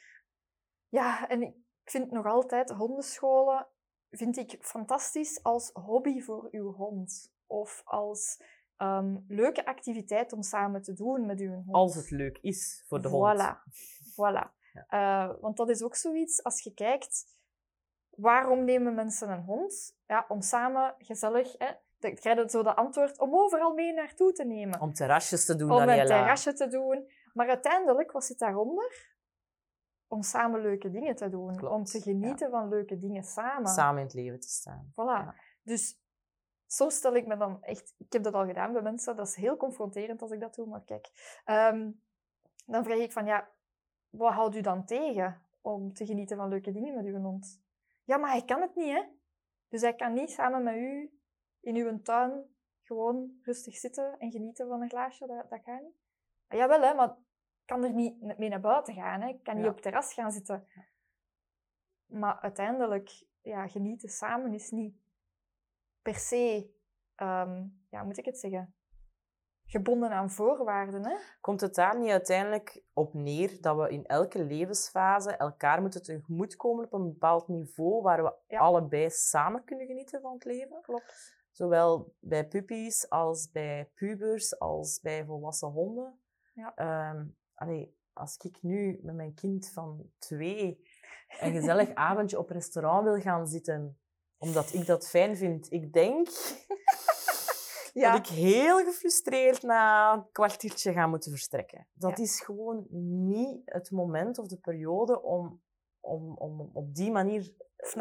Ja, 0.89 1.29
en 1.29 1.43
ik 1.43 1.55
vind 1.85 2.11
nog 2.11 2.27
altijd 2.27 2.71
hondenscholen 2.71 3.67
vind 4.11 4.37
ik 4.37 4.57
fantastisch 4.61 5.43
als 5.43 5.71
hobby 5.73 6.21
voor 6.21 6.49
uw 6.51 6.73
hond. 6.73 7.33
Of 7.47 7.83
als 7.85 8.43
ehm, 8.77 9.19
leuke 9.29 9.67
activiteit 9.67 10.33
om 10.33 10.43
samen 10.43 10.83
te 10.83 10.93
doen 10.93 11.27
met 11.27 11.41
uw 11.41 11.53
hond. 11.55 11.73
Als 11.75 11.95
het 11.95 12.11
leuk 12.11 12.39
is 12.39 12.85
voor 12.87 13.03
de 13.03 13.09
voilà. 13.09 13.13
hond. 13.13 13.59
Voilà. 14.13 14.60
Eh, 14.89 15.31
want 15.41 15.57
dat 15.57 15.69
is 15.69 15.83
ook 15.83 15.97
zoiets, 15.97 16.43
als 16.45 16.63
je 16.63 16.75
kijkt, 16.75 17.39
waarom 18.11 18.65
nemen 18.65 18.95
mensen 18.95 19.31
een 19.31 19.43
hond? 19.43 19.97
Ja, 20.07 20.25
om 20.29 20.41
samen 20.41 20.95
gezellig, 20.99 21.55
hè, 21.59 21.71
dan 21.99 22.15
krijg 22.15 22.39
je 22.39 22.49
zo 22.51 22.63
de 22.63 22.75
antwoord, 22.75 23.19
om 23.19 23.35
overal 23.35 23.75
mee 23.75 23.93
naartoe 23.93 24.33
te 24.33 24.45
nemen. 24.45 24.81
Om 24.81 24.93
terrasjes 24.93 25.45
te 25.45 25.57
doen, 25.57 25.71
Om 25.71 25.81
een 25.81 25.87
Daniela. 25.87 26.17
terrasje 26.17 26.53
te 26.53 26.69
doen. 26.69 27.11
Maar 27.33 27.49
uiteindelijk 27.49 28.13
was 28.13 28.29
het 28.29 28.39
daaronder 28.39 29.19
om 30.09 30.23
samen 30.23 30.61
leuke 30.61 30.91
dingen 30.91 31.15
te 31.15 31.29
doen. 31.29 31.57
Klopt, 31.57 31.75
Om 31.75 31.85
te 31.85 32.01
genieten 32.01 32.51
van 32.51 32.69
leuke 32.69 32.99
dingen 32.99 33.23
samen. 33.25 33.71
Samen 33.71 33.99
in 34.01 34.05
het 34.07 34.15
leven 34.15 34.41
te 34.41 34.49
staan. 34.49 34.93
Voilà. 34.93 34.95
Ja. 35.25 35.35
Dus 35.63 36.01
zo 36.67 36.89
stel 36.89 37.15
ik 37.15 37.27
me 37.27 37.37
dan 37.37 37.63
echt... 37.63 37.95
Ik 37.99 38.13
heb 38.13 38.23
dat 38.23 38.35
al 38.35 38.47
gedaan 38.47 38.73
bij 38.73 38.83
mensen. 38.83 39.17
Dat 39.17 39.27
is 39.27 39.35
heel 39.35 39.57
confronterend 39.57 40.23
als 40.23 40.31
ik 40.31 40.41
dat 40.41 40.55
doe, 40.55 40.67
maar 40.67 40.85
kijk. 40.85 41.11
Ehm, 41.45 41.91
dan 42.67 42.85
vraag 42.85 42.99
ik 42.99 43.13
van, 43.13 43.27
ja, 43.27 43.49
wat 44.11 44.33
houdt 44.33 44.57
u 44.57 44.61
dan 44.61 44.85
tegen 44.85 45.43
om 45.61 45.93
te 45.93 46.07
genieten 46.07 46.37
van 46.37 46.49
leuke 46.49 46.73
dingen 46.73 46.95
met 46.95 47.05
uw 47.05 47.21
hond? 47.21 47.63
Ja, 48.05 48.17
maar 48.17 48.31
hij 48.31 48.45
kan 48.45 48.61
het 48.61 48.75
niet, 48.75 48.93
hè? 48.93 49.03
Dus 49.69 49.81
hij 49.81 49.95
kan 49.95 50.13
niet 50.13 50.31
samen 50.31 50.63
met 50.63 50.75
u 50.75 51.19
in 51.61 51.77
uw 51.77 52.03
tuin 52.03 52.45
gewoon 52.83 53.39
rustig 53.43 53.77
zitten 53.77 54.19
en 54.19 54.31
genieten 54.31 54.69
van 54.69 54.83
een 54.83 54.89
glaasje. 54.89 55.27
Dat, 55.27 55.51
dat 55.51 55.61
gaat 55.65 55.83
niet. 55.83 55.95
Ah, 56.49 56.59
jawel, 56.59 56.81
hè, 56.83 56.95
maar 56.95 57.09
ik 57.09 57.67
kan 57.67 57.85
er 57.85 57.93
niet 57.93 58.39
mee 58.39 58.49
naar 58.49 58.61
buiten 58.61 58.95
gaan. 58.95 59.21
Hè. 59.21 59.29
Ik 59.29 59.43
kan 59.43 59.55
niet 59.55 59.65
Ja. 59.65 59.69
op 59.71 59.75
het 59.75 59.85
terras 59.85 60.15
gaan 60.15 60.33
zitten. 60.33 60.67
Maar 62.07 62.41
uiteindelijk, 62.41 63.25
ja, 63.41 63.69
genieten 63.69 64.09
samen 64.09 64.55
is 64.55 64.71
niet 64.71 64.95
per 66.03 66.15
se, 66.15 66.71
ehm, 67.15 67.67
ja, 67.91 68.03
moet 68.03 68.19
ik 68.19 68.25
het 68.25 68.39
zeggen, 68.39 68.75
gebonden 69.71 70.11
aan 70.11 70.31
voorwaarden. 70.31 71.07
Hè? 71.07 71.15
Komt 71.41 71.61
het 71.61 71.75
daar 71.75 71.99
niet 71.99 72.11
uiteindelijk 72.11 72.83
op 72.93 73.15
neer 73.15 73.61
dat 73.61 73.77
we 73.77 73.89
in 73.89 74.07
elke 74.07 74.45
levensfase 74.45 75.31
elkaar 75.31 75.81
moeten 75.81 76.03
tegemoetkomen 76.03 76.85
op 76.85 76.93
een 76.93 77.13
bepaald 77.13 77.49
niveau 77.49 78.03
waar 78.03 78.23
we 78.23 78.33
Ja. 78.47 78.59
allebei 78.59 79.11
samen 79.11 79.65
kunnen 79.65 79.87
genieten 79.87 80.21
van 80.21 80.33
het 80.33 80.45
leven? 80.45 80.79
Klopt. 80.83 81.39
Zowel 81.51 82.15
bij 82.19 82.49
puppies 82.49 83.09
als 83.09 83.51
bij 83.51 83.91
pubers 83.95 84.59
als 84.59 85.01
bij 85.01 85.25
volwassen 85.25 85.69
honden. 85.69 86.21
Ja. 86.55 86.73
Ehm, 86.75 87.25
allee, 87.55 87.97
als 88.13 88.37
ik 88.37 88.59
nu 88.63 88.99
met 89.03 89.15
mijn 89.15 89.35
kind 89.35 89.71
van 89.73 90.11
twee 90.19 90.89
een 91.41 91.53
gezellig 91.53 91.95
avondje 92.09 92.39
op 92.39 92.51
restaurant 92.51 93.05
wil 93.05 93.21
gaan 93.21 93.47
zitten, 93.47 93.99
omdat 94.39 94.73
ik 94.73 94.87
dat 94.87 95.09
fijn 95.09 95.37
vind, 95.37 95.73
ik 95.73 95.93
denk 95.93 96.29
Ja, 97.93 98.13
dat 98.13 98.29
ik 98.29 98.35
heel 98.35 98.85
gefrustreerd 98.85 99.63
na 99.63 100.13
een 100.13 100.31
kwartiertje 100.33 100.93
ga 100.93 101.07
moeten 101.07 101.31
verstrekken. 101.31 101.87
Dat 101.93 102.19
Ja. 102.19 102.25
is 102.25 102.41
gewoon 102.41 102.87
niet 103.31 103.63
het 103.65 103.91
moment 103.91 104.39
of 104.39 104.47
de 104.47 104.59
periode 104.59 105.23
om, 105.23 105.63
om, 106.01 106.37
om 106.37 106.71
op 106.73 106.95
die 106.95 107.11
manier 107.11 107.53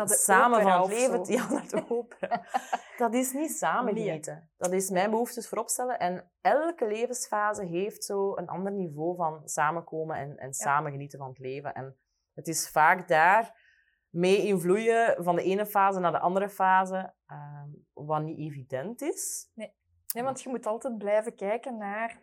samen 0.06 0.62
van 0.62 0.82
het 0.82 0.90
leven 0.90 1.24
te 1.24 1.32
ja, 1.32 1.50
naar 1.52 1.68
de 1.68 1.86
opera. 1.90 2.46
Dat 2.98 3.14
is 3.14 3.34
niet 3.34 3.52
samen 3.52 3.96
genieten. 3.96 4.50
Dat 4.58 4.72
is 4.72 4.90
mijn 4.90 5.10
behoeftes 5.10 5.48
voorop 5.48 5.70
stellen. 5.70 6.00
En 6.00 6.32
elke 6.42 6.88
levensfase 6.88 7.66
heeft 7.66 8.04
zo 8.04 8.36
een 8.38 8.48
ander 8.48 8.72
niveau 8.72 9.16
van 9.16 9.42
samenkomen 9.48 10.16
en, 10.18 10.38
en 10.38 10.54
samen 10.54 10.92
genieten 10.92 11.20
van 11.20 11.28
het 11.30 11.40
leven. 11.40 11.74
En 11.74 11.98
het 12.34 12.48
is 12.48 12.70
vaak 12.70 13.08
daar 13.08 13.68
mee 14.10 14.46
invloeien 14.46 15.24
van 15.24 15.36
de 15.36 15.44
ene 15.44 15.66
fase 15.66 16.00
naar 16.00 16.12
de 16.12 16.20
andere 16.20 16.50
fase, 16.50 17.14
ehm, 17.26 17.70
wat 17.94 18.22
niet 18.24 18.40
evident 18.40 19.02
is. 19.02 19.50
Nee, 19.54 19.74
want 20.14 20.42
je 20.42 20.50
moet 20.50 20.66
altijd 20.66 20.98
blijven 20.98 21.36
kijken 21.36 21.78
naar 21.78 22.20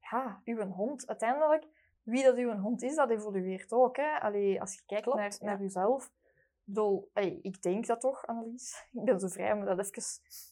ja, 0.00 0.40
uw 0.44 0.66
hond. 0.66 1.06
Uiteindelijk, 1.06 1.66
wie 2.02 2.24
dat 2.24 2.36
uw 2.36 2.58
hond 2.58 2.82
is, 2.82 2.94
dat 2.94 3.10
evolueert 3.10 3.72
ook. 3.72 3.96
Hè? 3.96 4.20
Allee, 4.20 4.60
als 4.60 4.74
je 4.74 4.82
kijkt 4.86 5.02
Klopt, 5.02 5.18
naar, 5.18 5.36
ja. 5.38 5.46
naar 5.46 5.60
jezelf. 5.60 6.06
Ik, 6.06 6.68
bedoel, 6.68 7.10
allee, 7.12 7.40
ik 7.42 7.62
denk 7.62 7.86
dat 7.86 8.00
toch, 8.00 8.26
Annelies. 8.26 8.84
Ik 8.92 9.04
ben 9.04 9.20
zo 9.20 9.28
vrij 9.28 9.52
om 9.52 9.64
dat 9.64 9.78
even... 9.78 10.02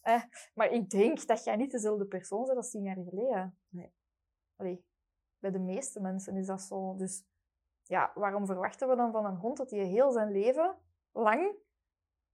Eh, 0.02 0.22
maar 0.54 0.70
ik 0.70 0.90
denk 0.90 1.26
dat 1.26 1.44
jij 1.44 1.56
niet 1.56 1.70
dezelfde 1.70 2.06
persoon 2.06 2.44
bent 2.44 2.56
als 2.56 2.70
tien 2.70 2.82
jaar 2.82 3.04
geleden. 3.10 3.58
Nee. 3.68 3.92
Allee, 4.56 4.84
bij 5.38 5.50
de 5.50 5.58
meeste 5.58 6.00
mensen 6.00 6.36
is 6.36 6.46
dat 6.46 6.62
zo. 6.62 6.96
Dus 6.96 7.24
ja, 7.82 8.12
waarom 8.14 8.46
verwachten 8.46 8.88
we 8.88 8.96
dan 8.96 9.12
van 9.12 9.24
een 9.24 9.36
hond 9.36 9.56
dat 9.56 9.70
hij 9.70 9.84
heel 9.84 10.12
zijn 10.12 10.30
leven 10.30 10.76
lang 11.12 11.54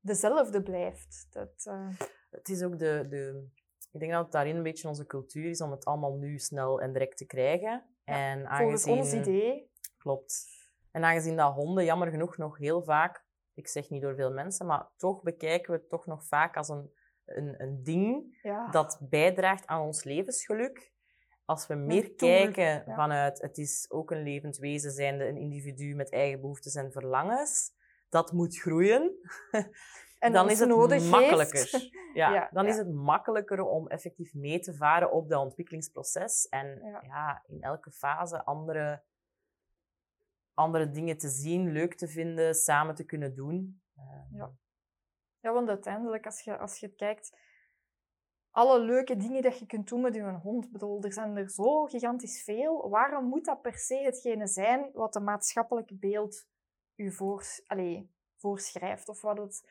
dezelfde 0.00 0.62
blijft? 0.62 1.26
Dat, 1.30 1.66
eh, 1.66 1.88
Het 2.30 2.48
is 2.48 2.62
ook 2.62 2.78
de, 2.78 3.06
de... 3.08 3.48
Ik 3.96 4.02
denk 4.02 4.12
dat 4.12 4.22
het 4.22 4.32
daarin 4.32 4.56
een 4.56 4.62
beetje 4.62 4.88
onze 4.88 5.06
cultuur 5.06 5.50
is 5.50 5.60
om 5.60 5.70
het 5.70 5.84
allemaal 5.84 6.14
nu 6.14 6.38
snel 6.38 6.80
en 6.80 6.92
direct 6.92 7.16
te 7.16 7.26
krijgen. 7.26 7.84
en 8.04 8.38
volgens 8.38 8.86
aangezien... 8.86 8.98
ons 8.98 9.12
idee 9.12 9.70
Klopt. 10.06 10.46
En 10.90 11.04
aangezien 11.04 11.36
dat 11.36 11.54
honden 11.54 11.84
jammer 11.84 12.10
genoeg 12.10 12.36
nog 12.36 12.58
heel 12.58 12.82
vaak, 12.82 13.24
ik 13.54 13.68
zeg 13.68 13.90
niet 13.90 14.02
door 14.02 14.14
veel 14.14 14.32
mensen, 14.32 14.66
maar 14.66 14.88
toch 14.96 15.22
bekijken 15.22 15.72
we 15.72 15.78
het 15.78 15.88
toch 15.88 16.06
nog 16.06 16.26
vaak 16.26 16.56
als 16.56 16.68
een, 16.68 16.90
een, 17.24 17.62
een 17.62 17.82
ding 17.82 18.38
ja, 18.42 18.70
dat 18.70 18.98
bijdraagt 19.00 19.66
aan 19.66 19.80
ons 19.80 20.04
levensgeluk. 20.04 20.92
Als 21.44 21.66
we 21.66 21.74
meer 21.74 22.14
kijken 22.14 22.64
ja. 22.64 22.94
vanuit 22.94 23.40
het 23.40 23.58
is 23.58 23.86
ook 23.90 24.10
een 24.10 24.22
levend 24.22 24.56
wezen 24.56 24.90
zijnde, 24.90 25.26
een 25.26 25.36
individu 25.36 25.94
met 25.94 26.12
eigen 26.12 26.40
behoeftes 26.40 26.74
en 26.74 26.92
verlangens, 26.92 27.72
dat 28.08 28.32
moet 28.32 28.58
groeien, 28.58 29.12
en 30.18 30.32
dan 30.32 30.50
is 30.50 30.58
het 30.58 31.08
makkelijker. 31.10 31.70
Ja, 32.16 32.32
Ja, 32.32 32.48
dan 32.52 32.66
is 32.66 32.76
het 32.76 32.92
makkelijker 32.92 33.62
om 33.62 33.88
effectief 33.88 34.34
mee 34.34 34.58
te 34.58 34.74
varen 34.74 35.12
op 35.12 35.28
dat 35.28 35.40
ontwikkelingsproces. 35.42 36.48
En 36.48 36.80
Ja. 36.84 37.02
ja. 37.02 37.42
in 37.46 37.62
elke 37.62 37.90
fase 37.90 38.44
andere, 38.44 39.02
andere 40.54 40.90
dingen 40.90 41.18
te 41.18 41.28
zien, 41.28 41.72
leuk 41.72 41.94
te 41.94 42.08
vinden, 42.08 42.54
samen 42.54 42.94
te 42.94 43.04
kunnen 43.04 43.34
doen. 43.34 43.82
Eh, 43.94 44.04
Ja. 44.32 44.52
Ja, 45.40 45.52
want 45.52 45.68
uiteindelijk, 45.68 46.24
als 46.24 46.40
je, 46.40 46.58
als 46.58 46.78
je 46.78 46.88
kijkt, 46.88 47.38
alle 48.50 48.78
leuke 48.80 49.16
dingen 49.16 49.42
dat 49.42 49.58
je 49.58 49.66
kunt 49.66 49.88
doen 49.88 50.00
met 50.00 50.14
je 50.14 50.22
hond, 50.22 50.72
bedoel, 50.72 51.02
er 51.02 51.12
zijn 51.12 51.36
er 51.36 51.50
zo 51.50 51.84
gigantisch 51.84 52.42
veel. 52.42 52.88
Waarom 52.88 53.24
moet 53.24 53.44
dat 53.44 53.62
per 53.62 53.78
se 53.78 53.96
hetgene 53.96 54.46
zijn 54.46 54.90
wat 54.92 55.12
de 55.12 55.20
maatschappelijke 55.20 55.94
beeld 55.94 56.46
u 56.96 57.14
allee, 57.66 58.10
voorschrijft? 58.36 59.08
Of 59.08 59.20
wat 59.20 59.38
het, 59.38 59.70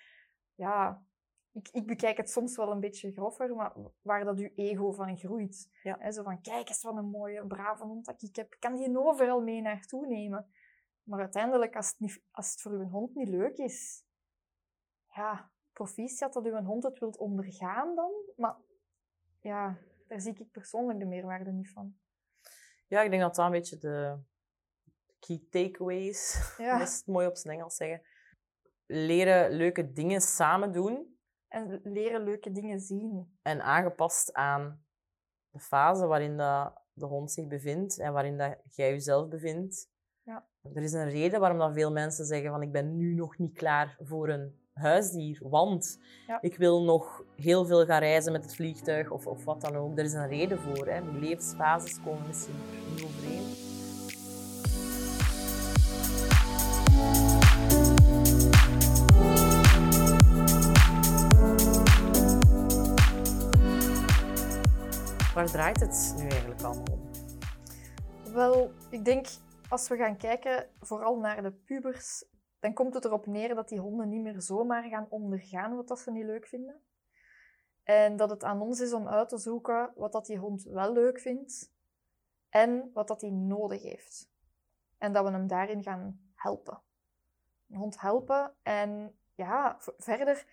ja, 0.55 1.05
ik, 1.51 1.69
ik 1.71 1.85
bekijk 1.85 2.17
het 2.17 2.29
soms 2.29 2.55
wel 2.55 2.71
een 2.71 2.79
beetje 2.79 3.11
grover, 3.11 3.55
maar 3.55 3.73
waar 4.01 4.23
dat 4.23 4.39
uw 4.39 4.49
ego 4.55 4.91
van 4.91 5.17
groeit. 5.17 5.69
Ja. 5.83 6.11
Zo 6.11 6.23
van, 6.23 6.41
kijk 6.41 6.67
eens 6.67 6.81
wat 6.81 6.95
een 6.97 7.09
mooie, 7.09 7.47
brave 7.47 7.83
hond 7.83 8.05
dat 8.05 8.21
ik 8.21 8.35
heb. 8.35 8.53
Ik 8.53 8.59
kan 8.59 8.75
die 8.75 8.99
overal 8.99 9.41
mee 9.41 9.61
naartoe 9.61 10.07
nemen. 10.07 10.49
Maar 11.03 11.19
uiteindelijk, 11.19 11.75
als 11.75 11.87
het, 11.87 11.99
niet, 11.99 12.21
als 12.31 12.51
het 12.51 12.61
voor 12.61 12.71
uw 12.71 12.87
hond 12.89 13.15
niet 13.15 13.27
leuk 13.27 13.57
is, 13.57 14.03
ja, 15.07 15.51
proficiat 15.73 16.33
dat 16.33 16.45
uw 16.45 16.63
hond 16.63 16.83
het 16.83 16.99
wilt 16.99 17.17
ondergaan 17.17 17.95
dan. 17.95 18.11
Maar 18.35 18.55
ja, 19.41 19.77
daar 20.07 20.21
zie 20.21 20.33
ik 20.33 20.51
persoonlijk 20.51 20.99
de 20.99 21.05
meerwaarde 21.05 21.51
niet 21.51 21.71
van. 21.71 21.97
Ja, 22.87 23.01
ik 23.01 23.09
denk 23.09 23.21
dat 23.21 23.35
dat 23.35 23.45
een 23.45 23.51
beetje 23.51 23.77
de 23.77 24.17
key 25.19 25.41
takeaways, 25.49 26.53
Ja. 26.57 26.77
dat 26.77 26.87
is 26.87 26.97
het 26.97 27.07
mooi 27.07 27.27
op 27.27 27.37
zijn 27.37 27.57
Engels 27.57 27.75
zeggen. 27.75 28.01
Leren 28.88 29.52
leuke 29.52 29.91
dingen 29.91 30.21
samen 30.21 30.71
doen 30.71 31.17
En 31.48 31.80
leren 31.84 32.24
leuke 32.24 32.52
dingen 32.52 32.80
zien. 32.80 33.38
en 33.41 33.62
aangepast 33.62 34.34
aan 34.34 34.84
de 35.50 35.60
fase 35.60 36.06
waarin 36.06 36.38
dat 36.38 36.82
de 36.93 37.06
hond 37.06 37.32
zich 37.32 37.48
bevindt 37.48 38.00
en 38.00 38.13
waarin 38.13 38.38
dat 38.38 38.58
jij 38.69 38.89
jezelf 38.91 39.28
bevindt. 39.28 39.89
Ja. 40.21 40.48
Er 40.74 40.84
is 40.84 40.93
een 40.93 41.10
reden 41.10 41.39
waarom 41.39 41.60
dat 41.60 41.74
veel 41.74 41.91
mensen 41.91 42.26
zeggen 42.26 42.50
van 42.52 42.62
ik 42.62 42.71
ben 42.71 42.98
nu 42.98 43.13
nog 43.13 43.38
niet 43.38 43.54
klaar 43.58 43.98
voor 44.02 44.30
een 44.30 44.60
huisdier, 44.74 45.39
want 45.50 46.00
Ja. 46.28 46.41
ik 46.41 46.58
wil 46.58 46.84
nog 46.84 47.24
heel 47.36 47.65
veel 47.65 47.86
gaan 47.86 48.00
reizen 48.00 48.32
met 48.32 48.43
het 48.43 48.56
vliegtuig 48.56 49.10
of, 49.12 49.28
of 49.28 49.43
wat 49.45 49.62
dan 49.62 49.76
ook. 49.76 49.98
Er 49.98 50.04
is 50.06 50.13
een 50.13 50.28
reden 50.28 50.60
voor. 50.60 50.88
Hè. 50.88 51.02
Die 51.12 51.19
levensfases 51.19 52.02
komen 52.04 52.28
misschien 52.28 52.56
niet 52.89 53.04
overeen. 53.04 53.64
Waar 65.36 65.45
draait 65.45 65.80
het 65.80 66.13
nu 66.17 66.28
eigenlijk 66.28 66.62
allemaal 66.62 66.93
om? 66.93 67.10
Wel, 68.34 68.71
ik 68.89 69.06
denk 69.06 69.28
als 69.69 69.88
we 69.88 69.95
gaan 69.98 70.17
kijken 70.17 70.69
vooral 70.80 71.17
naar 71.19 71.41
de 71.41 71.52
pubers, 71.52 72.26
dan 72.60 72.74
komt 72.74 72.93
het 72.93 73.06
erop 73.06 73.26
neer 73.26 73.56
dat 73.56 73.69
die 73.69 73.80
honden 73.80 74.10
niet 74.10 74.21
meer 74.21 74.41
zomaar 74.41 74.84
gaan 74.84 75.08
ondergaan 75.10 75.76
wat 75.76 75.88
dat 75.88 76.00
ze 76.00 76.12
niet 76.12 76.26
leuk 76.26 76.48
vinden. 76.48 76.82
En 77.84 78.15
dat 78.15 78.30
het 78.30 78.43
aan 78.43 78.62
ons 78.62 78.80
is 78.80 78.93
om 78.93 79.08
uit 79.08 79.30
te 79.30 79.38
zoeken 79.38 79.91
wat 79.95 80.12
dat 80.12 80.26
die 80.26 80.38
hond 80.38 80.63
wel 80.63 80.93
leuk 80.93 81.19
vindt. 81.19 81.74
en 82.50 82.91
wat 82.93 83.08
dat 83.08 83.21
hij 83.21 83.30
nodig 83.30 83.82
heeft. 83.82 84.30
En 84.98 85.13
dat 85.13 85.26
we 85.26 85.32
hem 85.32 85.48
daarin 85.48 85.84
gaan 85.84 86.19
helpen. 86.36 86.82
Een 87.69 87.78
hond 87.78 88.00
helpen 88.02 88.54
en 88.63 89.19
ja, 89.34 89.78
verder, 89.98 90.45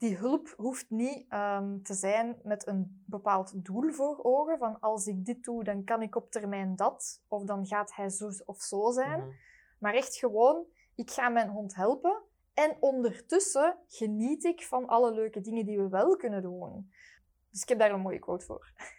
die 0.00 0.16
hulp 0.16 0.54
hoeft 0.56 0.90
niet 0.90 1.24
ehm, 1.28 1.82
te 1.82 1.94
zijn 1.94 2.40
met 2.42 2.66
een 2.66 3.04
bepaald 3.06 3.64
doel 3.64 3.92
voor 3.92 4.18
ogen. 4.22 4.58
Van 4.58 4.80
als 4.80 5.06
ik 5.06 5.24
dit 5.24 5.44
doe, 5.44 5.64
dan 5.64 5.84
kan 5.84 6.02
ik 6.02 6.16
op 6.16 6.30
termijn 6.30 6.76
dat. 6.76 7.22
Of 7.28 7.44
dan 7.44 7.66
gaat 7.66 7.94
hij 7.94 8.08
zo 8.08 8.30
of 8.44 8.60
zo 8.62 8.90
zijn. 8.90 9.20
Mhm. 9.20 9.30
Maar 9.78 9.94
echt 9.94 10.16
gewoon, 10.16 10.66
ik 10.94 11.10
ga 11.10 11.28
mijn 11.28 11.48
hond 11.48 11.74
helpen. 11.74 12.22
En 12.54 12.76
ondertussen 12.80 13.78
geniet 13.86 14.44
ik 14.44 14.62
van 14.62 14.86
alle 14.86 15.12
leuke 15.12 15.40
dingen 15.40 15.66
die 15.66 15.78
we 15.78 15.88
wel 15.88 16.16
kunnen 16.16 16.42
doen. 16.42 16.92
Dus 17.50 17.62
ik 17.62 17.68
heb 17.68 17.78
daar 17.78 17.90
een 17.90 18.00
mooie 18.00 18.18
quote 18.18 18.44
voor. 18.44 18.72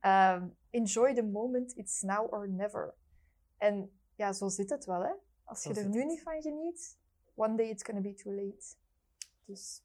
Ehm, 0.00 0.48
enjoy 0.70 1.14
the 1.14 1.22
moment, 1.22 1.76
it's 1.76 2.00
now 2.00 2.32
or 2.32 2.48
never. 2.48 2.94
En 3.56 3.98
ja, 4.14 4.32
zo 4.32 4.48
zit 4.48 4.70
het 4.70 4.84
wel, 4.84 5.00
hè. 5.00 5.12
Als 5.44 5.62
Zo 5.62 5.72
je 5.72 5.80
er 5.80 5.88
nu 5.88 5.98
het. 5.98 6.08
niet 6.08 6.22
van 6.22 6.42
geniet, 6.42 6.98
one 7.34 7.56
day 7.56 7.68
it's 7.68 7.84
gonna 7.84 8.00
be 8.00 8.14
too 8.14 8.32
late. 8.32 8.74
Dus 9.44 9.82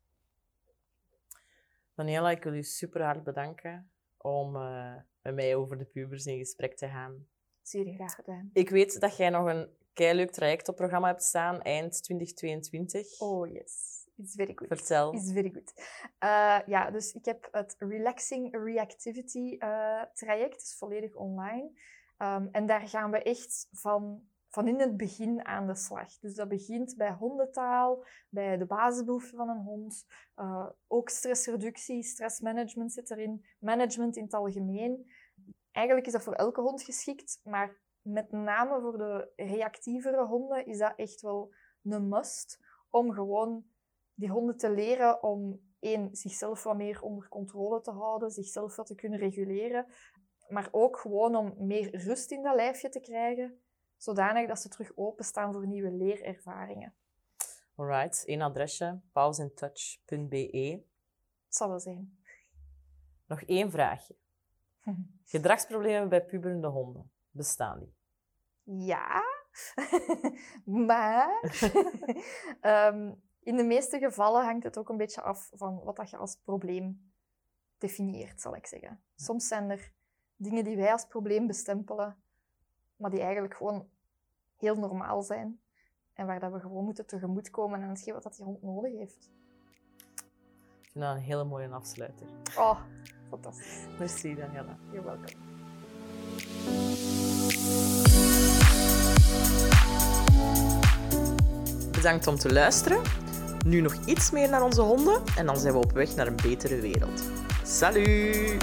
Daniela, 1.98 2.32
ik 2.32 2.44
wil 2.44 2.54
u 2.54 2.64
super 2.64 3.04
hard 3.04 3.24
bedanken 3.24 3.92
om 4.18 4.56
eh, 4.56 4.96
met 5.22 5.36
mij 5.36 5.56
over 5.56 5.78
de 5.78 5.86
pubers 5.86 6.26
in 6.26 6.38
gesprek 6.38 6.78
te 6.78 6.88
gaan. 6.88 7.28
zeer 7.62 7.94
graag 7.94 8.16
gedaan. 8.16 8.50
Ik 8.54 8.70
weet 8.70 9.00
dat 9.00 9.18
jij 9.18 9.30
nog 9.30 9.48
een 9.48 9.70
leuk 9.94 10.32
traject 10.32 10.68
op 10.68 10.76
programma 10.76 11.08
hebt 11.08 11.24
staan, 11.24 11.62
eind 11.62 12.04
2022. 12.04 13.20
Oh 13.20 13.48
yes, 13.48 14.06
it's 14.16 14.36
very 14.36 14.52
good. 14.56 14.68
Vertel. 14.68 15.14
Is 15.14 15.32
very 15.32 15.52
good. 15.54 15.74
Eh, 16.20 16.60
ja, 16.66 16.92
dus 16.92 17.14
ik 17.14 17.26
heb 17.26 17.48
het 17.52 17.76
Relaxing 17.78 18.64
Reactivity 18.64 19.56
eh, 19.60 20.04
traject, 20.14 20.62
is 20.62 20.76
volledig 20.78 21.16
online. 21.16 21.72
Ehm, 22.18 22.48
en 22.52 22.66
daar 22.66 22.88
gaan 22.88 23.12
we 23.12 23.22
echt 23.22 23.68
van, 23.72 24.28
van 24.58 24.68
in 24.68 24.80
het 24.80 24.98
begin 24.98 25.46
aan 25.46 25.68
de 25.68 25.76
slag. 25.76 26.20
Dus 26.20 26.36
dat 26.36 26.48
begint 26.48 26.96
bij 26.96 27.12
hondentaal, 27.12 28.06
bij 28.30 28.58
de 28.58 28.66
basisbehoeften 28.66 29.38
van 29.38 29.50
een 29.50 29.64
hond. 29.64 30.06
Eh, 30.36 30.68
ook 30.88 31.10
stressreductie, 31.10 32.04
stressmanagement 32.04 32.94
zit 32.94 33.12
erin, 33.12 33.46
management 33.60 34.16
in 34.16 34.24
het 34.24 34.34
algemeen. 34.34 35.12
Eigenlijk 35.72 36.08
is 36.08 36.14
dat 36.14 36.24
voor 36.24 36.34
elke 36.34 36.62
hond 36.62 36.84
geschikt, 36.84 37.40
maar 37.44 37.82
met 38.02 38.32
name 38.32 38.82
voor 38.82 38.98
de 38.98 39.32
reactievere 39.36 40.26
honden 40.26 40.66
is 40.66 40.78
dat 40.78 40.94
echt 40.96 41.22
wel 41.22 41.54
een 41.84 42.08
must 42.08 42.60
om 42.90 43.14
gewoon 43.14 43.66
die 44.14 44.30
honden 44.30 44.58
te 44.58 44.70
leren 44.70 45.24
om 45.24 45.60
één, 45.80 46.16
zichzelf 46.16 46.64
wat 46.64 46.78
meer 46.78 47.02
onder 47.02 47.28
controle 47.28 47.82
te 47.82 47.92
houden, 47.92 48.32
zichzelf 48.32 48.76
wat 48.76 48.88
te 48.88 48.96
kunnen 48.96 49.20
reguleren, 49.20 49.86
maar 50.48 50.68
ook 50.72 50.98
gewoon 50.98 51.36
om 51.36 51.54
meer 51.58 51.96
rust 51.96 52.32
in 52.32 52.44
dat 52.44 52.56
lijfje 52.56 52.90
te 52.90 53.00
krijgen, 53.00 53.62
zodanig 53.98 54.48
dat 54.48 54.60
ze 54.60 54.70
terug 54.70 54.92
openstaan 54.96 55.54
voor 55.54 55.68
nieuwe 55.68 55.92
leerervaringen. 55.92 56.94
Alright, 57.76 58.26
één 58.26 58.42
adresje, 58.42 59.00
pauseintouch.be. 59.12 60.84
Het 61.46 61.56
zal 61.56 61.70
wel 61.70 61.80
zijn. 61.80 62.20
Nog 63.26 63.42
één 63.42 63.72
vraagje. 63.72 64.16
Gedragsproblemen 65.24 66.10
bij 66.10 66.26
puberende 66.26 66.68
honden, 66.68 67.12
bestaan 67.30 67.80
die? 67.80 67.96
Ja, 68.64 69.24
maar 70.88 71.42
ehm, 72.62 73.14
in 73.40 73.56
de 73.58 73.64
meeste 73.64 74.00
gevallen 74.00 74.44
hangt 74.44 74.64
het 74.64 74.78
ook 74.78 74.90
een 74.90 74.98
beetje 74.98 75.22
af 75.22 75.50
van 75.54 75.84
wat 75.84 75.96
dat 75.96 76.10
je 76.10 76.18
als 76.18 76.36
probleem 76.36 77.12
definieert, 77.78 78.42
zal 78.42 78.56
ik 78.56 78.66
zeggen. 78.66 79.04
Soms 79.16 79.48
zijn 79.48 79.70
er 79.70 79.94
dingen 80.36 80.64
die 80.64 80.76
wij 80.76 80.92
als 80.92 81.06
probleem 81.06 81.48
bestempelen, 81.48 82.24
maar 82.98 83.10
die 83.10 83.22
eigenlijk 83.22 83.56
gewoon 83.56 83.88
heel 84.58 84.76
normaal 84.76 85.22
zijn. 85.22 85.60
En 86.14 86.26
waar 86.26 86.40
dat 86.40 86.52
we 86.52 86.60
gewoon 86.60 86.84
moeten 86.84 87.06
tegemoetkomen 87.06 87.82
aan 87.82 87.90
hetgeen 87.90 88.14
wat 88.14 88.24
dat 88.24 88.36
die 88.36 88.46
hond 88.46 88.62
nodig 88.62 88.92
heeft. 88.92 89.32
Ik 90.82 90.90
vind 90.92 91.04
dat 91.04 91.16
een 91.16 91.22
hele 91.22 91.44
mooie 91.44 91.70
afsluiter. 91.70 92.28
Oh, 92.58 92.80
fantastisch. 93.30 93.86
Merci, 94.00 94.36
Daniela. 94.36 94.78
You're 94.92 95.04
welcome. 95.04 95.46
Bedankt 101.92 102.28
om 102.28 102.36
te 102.36 102.54
luisteren. 102.54 103.02
Nu 103.66 103.82
nog 103.82 104.06
iets 104.06 104.32
meer 104.32 104.50
naar 104.50 104.64
onze 104.64 104.82
honden 104.82 105.22
en 105.38 105.46
dan 105.46 105.58
zijn 105.58 105.74
we 105.74 105.80
op 105.80 105.92
weg 105.92 106.16
naar 106.16 106.28
een 106.28 106.36
betere 106.36 106.82
wereld. 106.82 107.30
Salut! 107.64 108.58